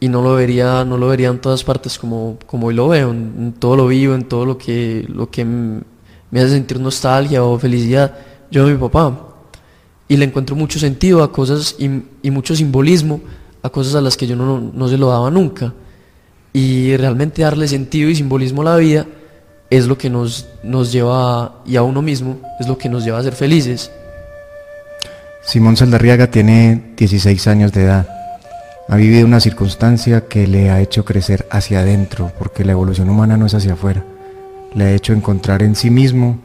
y 0.00 0.08
no 0.08 0.22
lo 0.22 0.34
vería, 0.34 0.84
no 0.84 0.96
lo 0.98 1.08
vería 1.08 1.28
en 1.28 1.40
todas 1.40 1.64
partes 1.64 1.98
como, 1.98 2.38
como 2.46 2.68
hoy 2.68 2.74
lo 2.74 2.88
veo, 2.88 3.10
en, 3.10 3.54
todo 3.58 3.76
lo 3.76 3.86
vivo, 3.86 4.14
en 4.14 4.24
todo 4.24 4.44
lo 4.44 4.58
que, 4.58 5.04
lo 5.08 5.30
que 5.30 5.44
me 5.44 6.40
hace 6.40 6.50
sentir 6.50 6.80
nostalgia 6.80 7.42
o 7.42 7.58
felicidad. 7.58 8.16
Yo 8.50 8.64
a 8.64 8.68
mi 8.68 8.76
papá. 8.76 9.26
Y 10.08 10.16
le 10.16 10.24
encuentro 10.24 10.56
mucho 10.56 10.78
sentido 10.78 11.22
a 11.22 11.30
cosas 11.32 11.76
y, 11.78 12.02
y 12.22 12.30
mucho 12.30 12.56
simbolismo 12.56 13.20
a 13.62 13.68
cosas 13.68 13.94
a 13.94 14.00
las 14.00 14.16
que 14.16 14.26
yo 14.26 14.36
no, 14.36 14.58
no 14.58 14.88
se 14.88 14.96
lo 14.96 15.08
daba 15.10 15.30
nunca. 15.30 15.74
Y 16.60 16.96
realmente 16.96 17.42
darle 17.42 17.68
sentido 17.68 18.10
y 18.10 18.16
simbolismo 18.16 18.62
a 18.62 18.64
la 18.64 18.76
vida 18.78 19.06
es 19.70 19.86
lo 19.86 19.96
que 19.96 20.10
nos, 20.10 20.48
nos 20.64 20.90
lleva, 20.90 21.62
y 21.64 21.76
a 21.76 21.84
uno 21.84 22.02
mismo, 22.02 22.40
es 22.58 22.66
lo 22.66 22.76
que 22.76 22.88
nos 22.88 23.04
lleva 23.04 23.20
a 23.20 23.22
ser 23.22 23.36
felices. 23.36 23.92
Simón 25.44 25.76
Saldarriaga 25.76 26.32
tiene 26.32 26.94
16 26.96 27.46
años 27.46 27.70
de 27.70 27.84
edad. 27.84 28.08
Ha 28.88 28.96
vivido 28.96 29.24
una 29.24 29.38
circunstancia 29.38 30.22
que 30.26 30.48
le 30.48 30.70
ha 30.70 30.80
hecho 30.80 31.04
crecer 31.04 31.46
hacia 31.48 31.78
adentro, 31.78 32.32
porque 32.40 32.64
la 32.64 32.72
evolución 32.72 33.08
humana 33.08 33.36
no 33.36 33.46
es 33.46 33.54
hacia 33.54 33.74
afuera. 33.74 34.02
Le 34.74 34.84
ha 34.84 34.92
hecho 34.92 35.12
encontrar 35.12 35.62
en 35.62 35.76
sí 35.76 35.90
mismo 35.90 36.40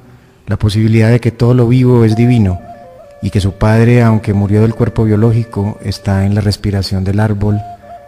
la 0.46 0.58
posibilidad 0.58 1.10
de 1.10 1.22
que 1.22 1.32
todo 1.32 1.56
lo 1.56 1.68
vivo 1.68 2.06
es 2.06 2.16
divino 2.16 2.62
y 3.24 3.32
que 3.32 3.42
su 3.42 3.54
padre, 3.54 4.04
aunque 4.04 4.36
murió 4.36 4.62
del 4.62 4.76
cuerpo 4.76 5.06
biológico, 5.06 5.80
está 5.82 6.24
en 6.24 6.36
la 6.36 6.42
respiración 6.42 7.04
del 7.04 7.20
árbol, 7.20 7.60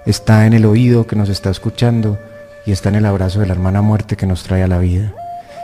está 0.05 0.45
en 0.45 0.53
el 0.53 0.65
oído 0.65 1.07
que 1.07 1.15
nos 1.15 1.29
está 1.29 1.49
escuchando 1.49 2.19
y 2.65 2.71
está 2.71 2.89
en 2.89 2.95
el 2.95 3.05
abrazo 3.05 3.39
de 3.39 3.47
la 3.47 3.53
hermana 3.53 3.81
muerte 3.81 4.15
que 4.15 4.25
nos 4.25 4.43
trae 4.43 4.63
a 4.63 4.67
la 4.67 4.79
vida. 4.79 5.13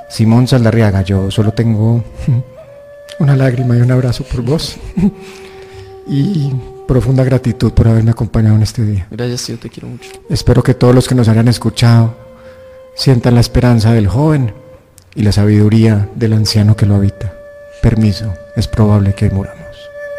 Simón 0.09 0.47
Saldarriaga, 0.47 1.01
yo 1.03 1.31
solo 1.31 1.51
tengo 1.53 2.03
una 3.19 3.35
lágrima 3.35 3.77
y 3.77 3.81
un 3.81 3.91
abrazo 3.91 4.23
por 4.23 4.41
vos 4.41 4.77
y 6.07 6.51
profunda 6.87 7.23
gratitud 7.23 7.71
por 7.71 7.87
haberme 7.87 8.11
acompañado 8.11 8.55
en 8.55 8.63
este 8.63 8.83
día. 8.83 9.07
Gracias, 9.09 9.45
tío, 9.45 9.57
te 9.57 9.69
quiero 9.69 9.87
mucho. 9.87 10.09
Espero 10.29 10.61
que 10.61 10.73
todos 10.73 10.93
los 10.93 11.07
que 11.07 11.15
nos 11.15 11.27
hayan 11.27 11.47
escuchado 11.47 12.13
sientan 12.95 13.35
la 13.35 13.41
esperanza 13.41 13.93
del 13.93 14.07
joven 14.07 14.53
y 15.15 15.23
la 15.23 15.31
sabiduría 15.31 16.09
del 16.15 16.33
anciano 16.33 16.75
que 16.75 16.85
lo 16.85 16.95
habita. 16.95 17.33
Permiso, 17.81 18.33
es 18.55 18.67
probable 18.67 19.13
que 19.13 19.29
muramos. 19.29 19.60